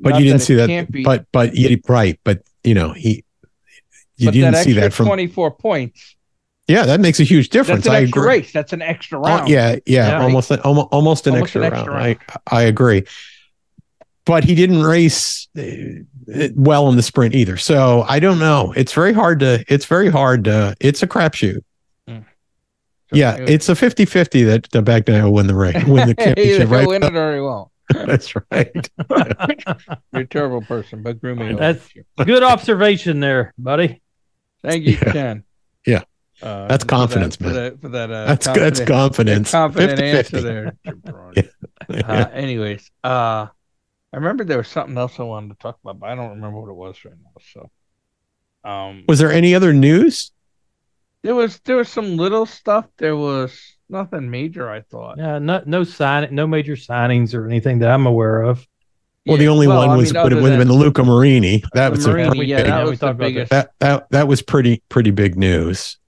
But 0.00 0.10
Not 0.10 0.20
you 0.20 0.26
didn't 0.26 0.42
it 0.42 0.44
see 0.44 0.54
that. 0.54 0.90
be, 0.92 1.02
But, 1.04 1.26
but, 1.32 1.56
yeah, 1.56 1.76
right. 1.88 2.18
But, 2.24 2.42
you 2.64 2.74
know, 2.74 2.92
he, 2.92 3.24
you 4.16 4.30
didn't 4.30 4.52
that 4.52 4.64
see 4.64 4.70
extra 4.70 4.80
that 4.82 4.92
from, 4.92 5.06
24 5.06 5.50
points. 5.52 6.16
yeah, 6.68 6.84
that 6.86 7.00
makes 7.00 7.20
a 7.20 7.24
huge 7.24 7.48
difference. 7.48 7.84
That's 7.84 7.94
an 7.96 8.00
I 8.00 8.02
extra 8.04 8.20
agree. 8.22 8.28
race. 8.38 8.52
That's 8.52 8.72
an 8.72 8.82
extra 8.82 9.18
Oh, 9.18 9.22
round. 9.22 9.48
yeah, 9.48 9.76
yeah, 9.86 10.08
Yeah. 10.08 10.22
almost, 10.22 10.50
almost, 10.52 10.88
almost 10.92 11.26
an 11.26 11.34
Almost 11.34 11.48
extra, 11.56 11.62
an 11.66 11.72
extra 11.72 11.92
round. 11.92 12.16
I, 12.48 12.56
I 12.58 12.62
agree. 12.62 13.04
But 14.24 14.44
he 14.44 14.54
didn't 14.54 14.82
race 14.82 15.48
uh, 15.58 15.62
well 16.54 16.88
in 16.90 16.96
the 16.96 17.02
sprint 17.02 17.34
either. 17.34 17.56
So 17.56 18.02
I 18.06 18.18
don't 18.20 18.38
know. 18.38 18.72
It's 18.76 18.92
very 18.92 19.12
hard 19.14 19.40
to, 19.40 19.64
it's 19.68 19.86
very 19.86 20.10
hard 20.10 20.44
to, 20.44 20.76
it's 20.80 21.02
a 21.02 21.06
crapshoot. 21.06 21.62
So, 22.06 23.16
Yeah, 23.16 23.36
it's 23.38 23.70
a 23.70 23.74
50 23.74 24.04
50 24.04 24.42
that 24.44 24.68
the 24.70 24.82
Bagnaia 24.82 25.22
will 25.24 25.32
win 25.32 25.46
the 25.46 25.54
race, 25.54 25.82
win 25.86 26.08
the 26.08 26.14
championship, 26.14 26.68
right? 26.68 26.86
win 26.86 27.02
it 27.02 27.16
or 27.16 27.34
he 27.34 27.40
won't. 27.40 27.70
That's 28.06 28.34
right. 28.50 28.90
You're 30.12 30.22
a 30.22 30.26
terrible 30.26 30.62
person, 30.62 31.02
but 31.02 31.20
grooming. 31.20 31.56
That's- 31.56 31.88
hurt. 32.18 32.26
Good 32.26 32.42
observation 32.42 33.20
there, 33.20 33.54
buddy. 33.58 34.00
Thank 34.62 34.84
you, 34.84 34.92
Yeah. 35.02 35.12
Ken. 35.12 35.44
Yeah. 35.86 36.02
Uh, 36.42 36.68
That's 36.68 36.84
for 36.84 36.88
that- 36.88 36.88
confidence, 36.88 37.36
for 37.36 37.44
man. 37.44 37.54
that- 37.54 37.80
For 37.80 37.88
that, 37.88 38.10
uh, 38.10 38.24
That's 38.26 38.46
that's 38.46 38.80
confidence. 38.80 39.50
confident 39.50 39.98
50-50. 40.00 40.14
answer 40.18 40.40
there. 40.40 40.76
jabroni. 40.86 41.50
Uh, 41.88 42.28
anyways, 42.32 42.90
uh, 43.04 43.46
I 44.12 44.16
remember 44.16 44.44
there 44.44 44.58
was 44.58 44.68
something 44.68 44.96
else 44.96 45.18
I 45.18 45.22
wanted 45.24 45.50
to 45.50 45.58
talk 45.58 45.78
about, 45.82 46.00
but 46.00 46.08
I 46.10 46.14
don't 46.14 46.30
remember 46.30 46.60
what 46.60 46.70
it 46.70 46.74
was 46.74 47.04
right 47.04 47.14
now. 47.22 47.40
So, 47.52 48.70
um, 48.70 49.04
Was 49.08 49.18
there 49.18 49.32
any 49.32 49.54
other 49.54 49.72
news? 49.72 50.32
there 51.22 51.34
was 51.34 51.58
there 51.64 51.76
was 51.76 51.88
some 51.88 52.16
little 52.16 52.46
stuff. 52.46 52.86
There 52.96 53.16
was 53.16 53.76
nothing 53.88 54.30
major. 54.30 54.68
I 54.70 54.80
thought. 54.82 55.18
Yeah, 55.18 55.38
no, 55.38 55.62
no 55.66 55.84
sign, 55.84 56.28
no 56.34 56.46
major 56.46 56.74
signings 56.76 57.34
or 57.34 57.46
anything 57.46 57.78
that 57.80 57.90
I'm 57.90 58.06
aware 58.06 58.42
of. 58.42 58.66
Well, 59.26 59.36
the 59.36 59.48
only 59.48 59.66
well, 59.66 59.78
one 59.78 59.90
I 59.90 59.96
was 59.96 60.12
mean, 60.14 60.22
but 60.22 60.32
it 60.32 60.36
would 60.36 60.50
have 60.52 60.58
been 60.58 60.68
the 60.68 60.74
Luca 60.74 61.04
Marini. 61.04 61.62
That 61.74 61.90
was 61.90 62.06
a 62.06 62.10
Marini, 62.10 62.28
pretty 62.30 62.46
yeah, 62.46 62.56
big, 62.58 62.66
that 62.66 62.84
we 62.84 62.90
was 62.90 62.98
the 62.98 63.06
talked 63.06 63.16
about 63.16 63.26
biggest. 63.26 63.50
that, 63.50 63.72
that 63.80 64.10
that 64.10 64.26
was 64.28 64.40
pretty 64.40 64.82
pretty 64.88 65.10
big 65.10 65.36
news. 65.36 65.98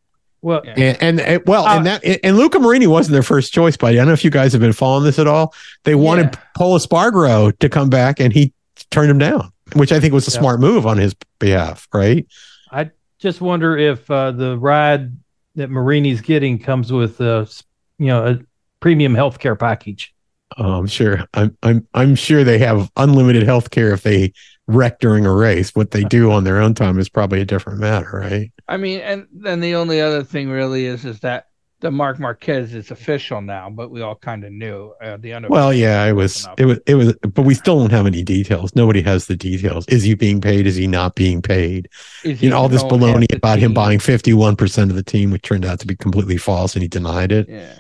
Well, 0.43 0.63
And 0.65 0.97
and, 1.03 1.21
and- 1.21 1.43
well, 1.47 1.67
Uh, 1.67 1.77
and 1.77 1.87
that 1.87 2.03
and 2.25 2.39
Luca 2.39 2.59
Marini 2.59 2.87
wasn't 2.87 3.13
their 3.13 3.23
first 3.23 3.53
choice, 3.53 3.77
buddy. 3.77 3.99
I 3.99 4.01
don't 4.01 4.07
know 4.09 4.15
if 4.15 4.25
you 4.25 4.31
guys 4.31 4.53
have 4.53 4.63
been 4.63 4.73
following 4.73 5.05
this 5.05 5.19
at 5.19 5.27
all. 5.27 5.53
They 5.85 5.95
wanted 5.95 6.31
Yeah. 6.33 6.41
Pol 6.57 6.79
Espargaro 6.79 7.59
to 7.59 7.69
come 7.69 7.91
back, 7.91 8.21
and 8.21 8.33
he 8.33 8.55
turned 8.91 9.11
him 9.11 9.19
down, 9.19 9.53
which 9.75 9.93
I 9.93 10.01
think 10.01 10.15
was 10.15 10.27
a 10.27 10.31
Yeah. 10.33 10.39
smart 10.41 10.61
move 10.61 10.87
on 10.87 10.97
his 10.97 11.15
behalf, 11.41 11.87
right? 11.93 12.27
I 12.73 12.91
just 13.19 13.43
wonder 13.43 13.77
if 13.77 14.11
uh, 14.11 14.31
the 14.31 14.57
ride 14.57 15.13
that 15.57 15.69
Marini's 15.69 16.23
getting 16.23 16.59
comes 16.59 16.91
with 16.91 17.21
a, 17.21 17.41
s- 17.43 17.65
you 18.01 18.07
know, 18.07 18.27
a 18.27 18.39
premium 18.81 19.15
healthcare 19.15 19.59
package. 19.59 20.15
Oh, 20.59 20.73
I'm 20.73 20.87
sure. 20.87 21.25
I'm 21.35 21.57
I'm 21.63 21.87
I'm 21.95 22.15
sure 22.17 22.43
they 22.43 22.59
have 22.59 22.91
unlimited 22.97 23.45
health 23.45 23.71
care 23.71 23.93
if 23.93 24.03
they 24.03 24.33
wreck 24.67 24.99
during 24.99 25.27
a 25.27 25.33
race. 25.33 25.71
What 25.75 25.93
they 25.93 26.03
do 26.03 26.33
on 26.33 26.43
their 26.45 26.59
own 26.59 26.75
time 26.75 26.99
is 26.99 27.09
probably 27.09 27.41
a 27.41 27.45
different 27.45 27.79
matter, 27.79 28.11
right? 28.13 28.51
I 28.67 28.77
mean, 28.77 29.01
and 29.01 29.27
then 29.33 29.61
the 29.61 29.77
only 29.77 30.01
other 30.01 30.25
thing 30.25 30.49
really 30.49 30.87
is 30.87 31.05
is 31.05 31.21
that 31.21 31.47
the 31.81 31.91
Mark 31.91 32.19
Marquez 32.19 32.75
is 32.75 32.91
official 32.91 33.41
now, 33.41 33.71
but 33.71 33.91
we 33.91 34.03
all 34.03 34.15
kind 34.15 34.45
of 34.45 34.53
knew 34.53 34.93
uh, 35.03 35.17
the 35.19 35.33
under. 35.33 35.49
Well, 35.49 35.73
yeah, 35.73 36.05
it 36.05 36.13
was 36.13 36.47
it 36.59 36.67
was 36.67 36.79
it 36.87 36.95
was 36.95 37.15
but 37.23 37.43
we 37.43 37.55
still 37.55 37.79
don't 37.79 37.93
have 37.93 38.07
any 38.07 38.23
details. 38.23 38.75
Nobody 38.75 39.03
has 39.03 39.27
the 39.27 39.37
details. 39.37 39.87
Is 39.89 40.03
he 40.03 40.15
being 40.15 40.41
paid? 40.41 40.67
Is 40.67 40.77
he 40.77 40.87
not 40.87 41.15
being 41.15 41.43
paid? 41.43 41.89
Is 42.25 42.43
You 42.43 42.51
know, 42.51 42.59
all 42.59 42.69
this 42.69 42.83
known 42.83 43.01
baloney 43.01 43.29
the 43.29 43.37
about 43.37 43.59
him 43.59 43.73
buying 43.73 43.99
51% 43.99 44.91
of 44.91 44.95
the 44.95 45.03
team, 45.03 45.31
which 45.31 45.43
turned 45.43 45.65
out 45.65 45.81
to 45.81 45.87
be 45.87 45.97
completely 45.97 46.37
false 46.37 46.75
and 46.75 46.83
he 46.83 46.89
denied 46.89 47.33
it. 47.33 47.49
Yeah. 47.49 47.75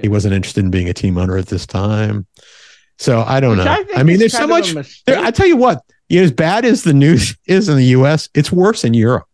He 0.00 0.08
wasn't 0.08 0.34
interested 0.34 0.64
in 0.64 0.70
being 0.70 0.88
a 0.88 0.94
team 0.94 1.18
owner 1.18 1.36
at 1.36 1.46
this 1.46 1.66
time. 1.66 2.26
So 2.98 3.22
I 3.26 3.40
don't 3.40 3.56
Which 3.56 3.64
know. 3.64 3.72
I, 3.72 3.84
I, 3.96 4.02
mean, 4.02 4.18
there's 4.18 4.32
so 4.32 4.46
kind 4.46 4.50
of 4.52 4.70
a 4.70 4.74
much. 4.74 5.04
There- 5.04 5.18
I 5.18 5.30
tell 5.30 5.46
you 5.46 5.56
what, 5.56 5.82
you 6.08 6.20
know, 6.20 6.24
as 6.24 6.32
bad 6.32 6.64
as 6.64 6.84
the 6.84 6.94
news 6.94 7.36
is 7.46 7.68
in 7.68 7.76
the 7.76 7.86
US, 7.86 8.28
it's 8.34 8.52
worse 8.52 8.84
in 8.84 8.94
Europe. 8.94 9.24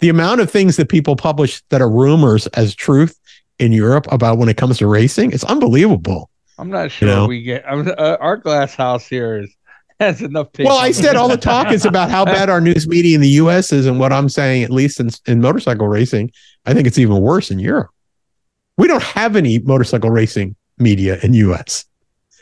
The 0.00 0.08
amount 0.08 0.40
of 0.40 0.50
things 0.50 0.76
that 0.76 0.88
people 0.88 1.16
publish 1.16 1.62
that 1.68 1.82
are 1.82 1.90
rumors 1.90 2.46
as 2.48 2.74
truth 2.74 3.18
in 3.58 3.72
Europe 3.72 4.06
about 4.10 4.38
when 4.38 4.48
it 4.48 4.56
comes 4.56 4.78
to 4.78 4.86
racing, 4.86 5.32
it's 5.32 5.44
unbelievable. 5.44 6.30
I'm 6.58 6.70
not 6.70 6.90
sure 6.90 7.08
know? 7.08 7.26
we 7.26 7.42
get 7.42 7.64
I'm, 7.66 7.86
uh, 7.86 8.16
our 8.20 8.36
glass 8.36 8.74
house 8.74 9.06
here 9.06 9.42
is 9.42 9.54
has 10.00 10.22
enough. 10.22 10.48
Well, 10.58 10.78
I 10.78 10.92
said 10.92 11.16
all 11.16 11.28
the 11.28 11.36
talk 11.36 11.70
is 11.70 11.84
about 11.84 12.10
how 12.10 12.24
bad 12.24 12.48
our 12.48 12.60
news 12.60 12.88
media 12.88 13.14
in 13.14 13.20
the 13.20 13.28
US 13.28 13.72
is, 13.72 13.84
and 13.84 14.00
what 14.00 14.12
I'm 14.12 14.30
saying, 14.30 14.62
at 14.62 14.70
least 14.70 14.98
in, 14.98 15.10
in 15.26 15.42
motorcycle 15.42 15.88
racing, 15.88 16.30
I 16.64 16.72
think 16.72 16.86
it's 16.86 16.98
even 16.98 17.20
worse 17.20 17.50
in 17.50 17.58
Europe. 17.58 17.90
We 18.80 18.88
don't 18.88 19.02
have 19.02 19.36
any 19.36 19.58
motorcycle 19.58 20.10
racing 20.10 20.56
media 20.78 21.18
in 21.22 21.34
US. 21.34 21.84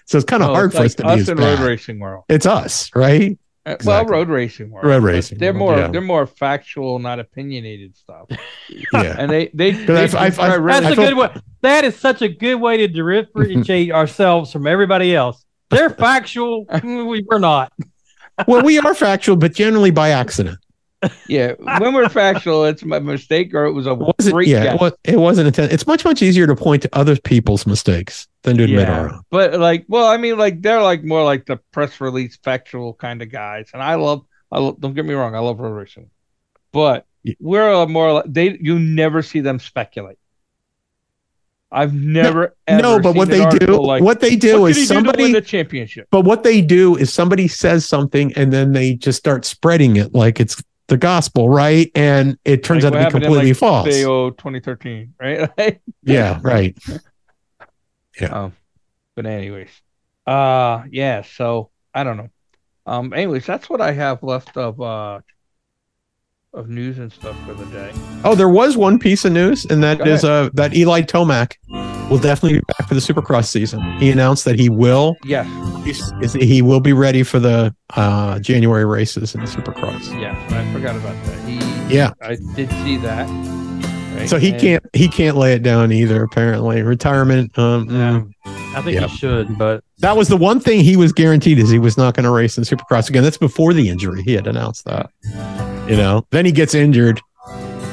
So 0.06 0.16
it's 0.18 0.24
kind 0.24 0.42
of 0.42 0.50
Oh, 0.50 0.54
hard 0.54 0.66
it's 0.70 0.76
for 0.76 0.84
us 0.84 0.90
like 0.92 0.96
to 0.98 1.02
be 1.02 1.08
us 1.08 1.20
as 1.22 1.28
in 1.28 1.36
road 1.38 1.58
racing 1.60 1.98
world. 1.98 2.24
It's 2.28 2.46
us, 2.46 2.90
right? 2.94 3.36
Uh, 3.66 3.72
Exactly. 3.72 3.86
Well, 3.92 4.04
road 4.20 4.28
racing 4.28 4.70
world. 4.70 4.86
Road 4.86 5.02
racing 5.02 5.36
They're 5.38 5.52
world, 5.52 5.58
more 5.58 5.76
yeah. 5.78 5.88
they're 5.88 6.00
more 6.00 6.26
factual, 6.26 6.98
not 7.00 7.18
opinionated 7.18 7.96
stuff. 7.96 8.28
Yeah. 8.92 9.16
And 9.18 9.30
they 9.30 9.50
they, 9.52 9.72
they 9.72 9.96
I've- 10.04 10.16
I've- 10.16 10.40
I've- 10.40 10.64
That's 10.64 10.86
I 10.86 10.90
a 10.90 10.94
feel- 10.96 11.08
good 11.08 11.16
way. 11.16 11.42
That 11.62 11.84
is 11.84 11.96
such 11.96 12.22
a 12.22 12.28
good 12.28 12.54
way 12.56 12.76
to 12.78 12.88
differentiate 12.88 13.90
ourselves 14.00 14.52
from 14.52 14.66
everybody 14.66 15.14
else. 15.14 15.44
They're 15.70 15.90
factual. 16.06 16.64
we, 16.84 17.24
we're 17.28 17.38
not. 17.40 17.72
well, 18.46 18.62
we 18.62 18.78
are 18.78 18.94
factual, 18.94 19.36
but 19.36 19.52
generally 19.54 19.90
by 19.90 20.10
accident. 20.10 20.58
Yeah. 21.28 21.52
When 21.78 21.94
we're 21.94 22.08
factual, 22.08 22.64
it's 22.64 22.84
my 22.84 22.98
mistake 22.98 23.54
or 23.54 23.66
it 23.66 23.72
was 23.72 23.86
a 23.86 23.92
It 23.92 23.98
wasn't, 24.18 24.34
great 24.34 24.48
yeah, 24.48 24.62
guess. 24.64 24.74
it, 24.74 24.80
was, 24.80 24.92
it 25.04 25.16
wasn't 25.18 25.46
intent. 25.46 25.72
It's 25.72 25.86
much, 25.86 26.04
much 26.04 26.22
easier 26.22 26.46
to 26.46 26.56
point 26.56 26.82
to 26.82 26.88
other 26.92 27.16
people's 27.16 27.66
mistakes 27.66 28.26
than 28.42 28.56
to 28.56 28.64
admit 28.64 28.88
our 28.88 29.10
own. 29.10 29.20
But 29.30 29.60
like, 29.60 29.84
well, 29.88 30.06
I 30.08 30.16
mean, 30.16 30.36
like 30.38 30.60
they're 30.62 30.82
like 30.82 31.04
more 31.04 31.22
like 31.24 31.46
the 31.46 31.58
press 31.72 32.00
release 32.00 32.36
factual 32.42 32.94
kind 32.94 33.22
of 33.22 33.30
guys, 33.30 33.70
and 33.72 33.82
I 33.82 33.94
love. 33.96 34.24
I 34.50 34.60
love, 34.60 34.80
don't 34.80 34.94
get 34.94 35.04
me 35.04 35.12
wrong, 35.12 35.34
I 35.34 35.40
love 35.40 35.60
road 35.60 35.72
racing, 35.74 36.08
but 36.72 37.04
Yeah. 37.22 37.34
we're 37.38 37.70
a 37.70 37.86
more 37.86 38.14
like 38.14 38.24
they. 38.26 38.56
You 38.58 38.78
never 38.78 39.20
see 39.22 39.40
them 39.40 39.58
speculate. 39.58 40.18
I've 41.70 41.92
never 41.92 42.56
ever 42.66 42.82
no, 42.82 42.98
but 42.98 43.10
seen 43.12 43.18
what 43.18 43.28
they 43.28 43.46
do, 43.58 43.78
like, 43.82 44.02
what 44.02 44.20
they 44.20 44.36
do 44.36 44.62
what 44.62 44.70
is 44.70 44.76
do 44.88 44.94
win 44.94 45.04
somebody, 45.04 45.32
the 45.32 45.42
championship. 45.42 46.08
but 46.10 46.22
what 46.22 46.42
they 46.44 46.62
do 46.62 46.96
is 46.96 47.12
somebody 47.12 47.46
says 47.46 47.84
something 47.84 48.32
and 48.36 48.50
then 48.50 48.72
they 48.72 48.94
just 48.94 49.18
start 49.18 49.44
spreading 49.44 49.96
it 49.96 50.14
like 50.14 50.40
it's 50.40 50.62
the 50.88 50.96
gospel, 50.96 51.48
right? 51.48 51.90
And 51.94 52.38
it 52.44 52.64
turns 52.64 52.84
Like 52.84 52.94
out 52.94 52.96
to 52.96 52.98
be 52.98 53.04
happened 53.04 53.24
in, 53.24 53.28
completely 53.28 53.50
like, 53.52 53.58
false. 53.58 53.88
Theo 53.88 54.30
2013, 54.30 55.14
right? 55.20 55.80
yeah, 56.02 56.40
right. 56.42 56.76
Um, 58.20 58.52
but 59.14 59.26
anyways, 59.26 59.70
uh, 60.26 60.82
yeah. 60.90 61.22
So 61.22 61.70
I 61.94 62.02
don't 62.02 62.16
know. 62.16 62.30
Um, 62.84 63.12
anyways, 63.12 63.46
that's 63.46 63.70
what 63.70 63.80
I 63.80 63.92
have 63.92 64.24
left 64.24 64.56
of 64.56 64.80
uh 64.80 65.20
of 66.52 66.68
news 66.68 66.98
and 66.98 67.12
stuff 67.12 67.36
for 67.46 67.54
the 67.54 67.66
day. 67.66 67.92
Oh, 68.24 68.34
there 68.34 68.48
was 68.48 68.76
one 68.76 68.98
piece 68.98 69.24
of 69.24 69.32
news, 69.32 69.66
and 69.66 69.84
that 69.84 69.98
Go 69.98 70.04
is 70.06 70.24
uh, 70.24 70.50
that 70.54 70.74
Eli 70.74 71.02
Tomac 71.02 71.54
will 72.10 72.18
definitely 72.18 72.58
be 72.58 72.64
back 72.78 72.88
for 72.88 72.94
the 72.94 73.00
Supercross 73.00 73.46
season. 73.46 73.80
He 73.98 74.10
announced 74.10 74.44
that 74.46 74.58
he 74.58 74.68
will 74.68 75.16
Yeah. 75.24 75.44
he 76.40 76.62
will 76.62 76.80
be 76.80 76.92
ready 76.92 77.22
for 77.22 77.38
the 77.38 77.74
uh, 77.96 78.38
January 78.40 78.84
races 78.84 79.34
in 79.34 79.40
the 79.40 79.46
Supercross. 79.46 80.08
Yeah, 80.20 80.34
I 80.50 80.72
forgot 80.72 80.96
about 80.96 81.14
that. 81.24 81.48
He, 81.48 81.94
Yeah. 81.94 82.12
I 82.22 82.36
did 82.54 82.70
see 82.84 82.96
that. 82.98 83.28
right? 84.16 84.28
So 84.28 84.38
he 84.38 84.50
And- 84.52 84.60
can't 84.60 84.84
he 84.94 85.08
can't 85.08 85.36
lay 85.36 85.52
it 85.54 85.62
down 85.62 85.92
either. 85.92 86.22
Apparently, 86.22 86.82
retirement. 86.82 87.56
Um, 87.58 87.86
Yeah. 87.90 88.20
mm. 88.20 88.30
I 88.76 88.82
think 88.82 88.94
Yeah. 88.96 89.02
you 89.02 89.08
should, 89.16 89.58
but 89.58 89.82
that 90.00 90.16
was 90.16 90.28
the 90.28 90.36
one 90.36 90.60
thing 90.60 90.80
he 90.80 90.96
was 90.96 91.12
guaranteed 91.12 91.58
is 91.58 91.70
he 91.70 91.78
was 91.78 91.96
not 91.96 92.14
going 92.14 92.24
to 92.24 92.30
race 92.30 92.58
in 92.58 92.64
Supercross 92.64 93.08
again. 93.08 93.22
That's 93.22 93.38
before 93.38 93.72
the 93.72 93.88
injury. 93.88 94.22
He 94.22 94.34
had 94.34 94.46
announced 94.46 94.84
that. 94.84 95.10
You 95.88 95.96
know, 95.96 96.26
then 96.30 96.44
he 96.44 96.52
gets 96.52 96.74
injured, 96.74 97.20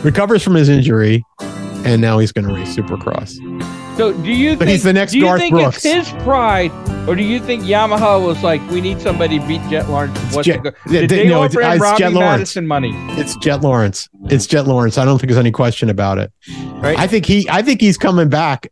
recovers 0.03 0.43
from 0.43 0.53
his 0.55 0.67
injury, 0.69 1.23
and 1.85 2.01
now 2.01 2.19
he's 2.19 2.31
going 2.33 2.45
to 2.47 2.53
race 2.53 2.75
Supercross. 2.75 3.37
So 3.95 4.11
do 4.11 4.29
you 4.31 4.51
But 4.57 4.59
think 4.65 4.71
he's 4.71 4.83
the 4.83 4.91
next 4.91 5.13
do 5.13 5.19
you 5.19 5.23
Garth 5.23 5.39
think 5.39 5.53
Brooks. 5.55 5.85
it's 5.85 6.09
his 6.09 6.23
pride, 6.23 6.69
or 7.07 7.15
do 7.15 7.23
you 7.23 7.39
think 7.39 7.63
Yamaha 7.63 8.21
was 8.25 8.43
like, 8.43 8.59
we 8.69 8.81
need 8.81 8.99
somebody 8.99 9.39
to 9.39 9.47
beat 9.47 9.61
Jet 9.69 9.87
Lawrence? 9.89 10.17
It's 10.23 10.35
What's 10.35 10.45
Jet- 10.47 10.59
yeah, 10.65 10.71
Did 11.01 11.09
th- 11.09 11.21
they 11.23 11.27
no, 11.29 11.43
offer 11.43 11.61
him 11.61 11.79
Robbie 11.81 11.99
Jet 11.99 12.11
Lawrence. 12.13 12.39
Madison 12.39 12.67
money? 12.67 12.91
It's 13.11 13.37
Jet 13.37 13.61
Lawrence. 13.61 14.09
It's 14.25 14.47
Jet 14.47 14.67
Lawrence. 14.67 14.97
I 14.97 15.05
don't 15.05 15.17
think 15.17 15.29
there's 15.29 15.39
any 15.39 15.51
question 15.51 15.89
about 15.89 16.17
it. 16.17 16.29
Right. 16.73 16.99
I 16.99 17.07
think 17.07 17.25
he 17.25 17.47
I 17.49 17.61
think 17.61 17.79
he's 17.79 17.97
coming 17.97 18.27
back 18.27 18.67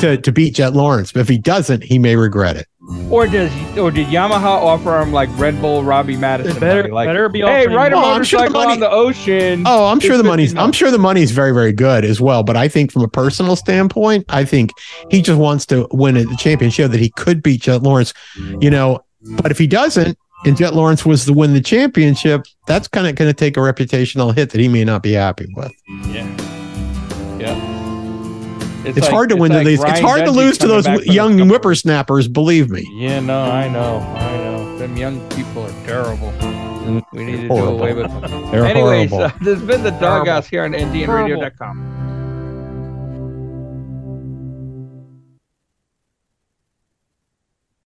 to 0.00 0.16
to 0.16 0.30
beat 0.32 0.54
Jet 0.54 0.74
Lawrence. 0.74 1.10
But 1.10 1.20
if 1.20 1.28
he 1.28 1.38
doesn't, 1.38 1.82
he 1.82 1.98
may 1.98 2.14
regret 2.14 2.56
it. 2.56 2.68
Or 3.10 3.26
does 3.26 3.50
or 3.76 3.90
did 3.90 4.06
Yamaha 4.06 4.44
offer 4.44 4.98
him 5.00 5.12
like 5.12 5.28
Red 5.38 5.60
Bull 5.60 5.84
Robbie 5.84 6.16
Madison? 6.16 6.56
It 6.56 6.60
better 6.60 6.82
money? 6.82 6.94
like, 6.94 7.08
better 7.08 7.28
be 7.28 7.40
hey, 7.40 7.62
offering 7.62 7.76
ride 7.76 7.92
a 7.92 7.96
more. 7.96 8.04
Oh, 8.04 8.12
I'm 8.12 8.24
sure 8.24 8.42
the 8.44 8.50
money- 8.50 8.72
on 8.72 8.80
the 8.80 8.90
ocean. 8.90 9.64
Oh, 9.66 9.86
I'm 9.86 10.00
sure 10.00 10.16
the 10.16 10.24
money's. 10.24 10.50
50 10.50 10.60
I'm 10.60 10.72
sure 10.72 10.90
the 10.90 10.98
money's 10.98 11.30
very, 11.30 11.52
very 11.52 11.72
good 11.72 12.04
as 12.04 12.18
well. 12.20 12.42
But 12.42 12.56
I 12.56 12.66
think 12.68 12.90
from 12.90 13.02
a 13.02 13.08
personal 13.08 13.56
standpoint, 13.56 14.24
I 14.30 14.44
think 14.44 14.72
he 15.10 15.20
just 15.20 15.38
wants 15.38 15.66
to 15.66 15.86
win 15.90 16.16
a 16.16 16.24
championship 16.36 16.90
that 16.92 17.00
he 17.00 17.10
could 17.10 17.42
beat 17.42 17.60
Jett 17.60 17.82
Lawrence. 17.82 18.14
You 18.60 18.70
know, 18.70 19.00
but 19.36 19.50
if 19.50 19.58
he 19.58 19.66
doesn't, 19.66 20.16
and 20.46 20.56
Jett 20.56 20.74
Lawrence 20.74 21.04
was 21.04 21.26
to 21.26 21.32
win 21.34 21.52
the 21.52 21.60
championship, 21.60 22.46
that's 22.66 22.88
kind 22.88 23.06
of 23.06 23.16
going 23.16 23.28
to 23.28 23.34
take 23.34 23.56
a 23.56 23.60
reputational 23.60 24.34
hit 24.34 24.50
that 24.50 24.60
he 24.60 24.68
may 24.68 24.84
not 24.84 25.02
be 25.02 25.12
happy 25.12 25.46
with. 25.54 25.72
Yeah. 26.06 26.26
Yeah. 27.38 27.77
It's, 28.96 29.00
like- 29.00 29.10
hard 29.10 29.28
to 29.30 29.34
it's 29.36 29.40
win 29.40 29.50
to 29.52 29.56
like 29.58 29.66
these. 29.66 29.80
It's 29.80 29.90
Ryan 29.92 30.04
hard 30.04 30.24
to 30.24 30.30
lose 30.30 30.58
to 30.58 30.66
those 30.68 30.86
young 31.06 31.38
whippersnappers. 31.48 32.28
Believe 32.28 32.70
me. 32.70 32.88
Yeah, 32.92 33.20
no, 33.20 33.40
I 33.42 33.68
know, 33.68 33.98
I 33.98 34.36
know. 34.38 34.78
Them 34.78 34.96
young 34.96 35.20
people 35.30 35.64
are 35.64 35.84
terrible. 35.86 36.32
We 37.12 37.24
need 37.24 37.36
to 37.36 37.42
do 37.42 37.48
Horrible. 37.48 37.78
away 37.80 37.92
with 37.92 38.10
them. 38.10 38.50
They're 38.50 38.64
Anyways, 38.64 39.10
horrible. 39.10 39.36
uh, 39.36 39.44
this 39.44 39.58
has 39.58 39.66
been 39.66 39.82
the 39.82 39.90
DawgHouse 39.90 40.46
here 40.46 40.64
on 40.64 40.72
NTNRadio.com. 40.72 42.17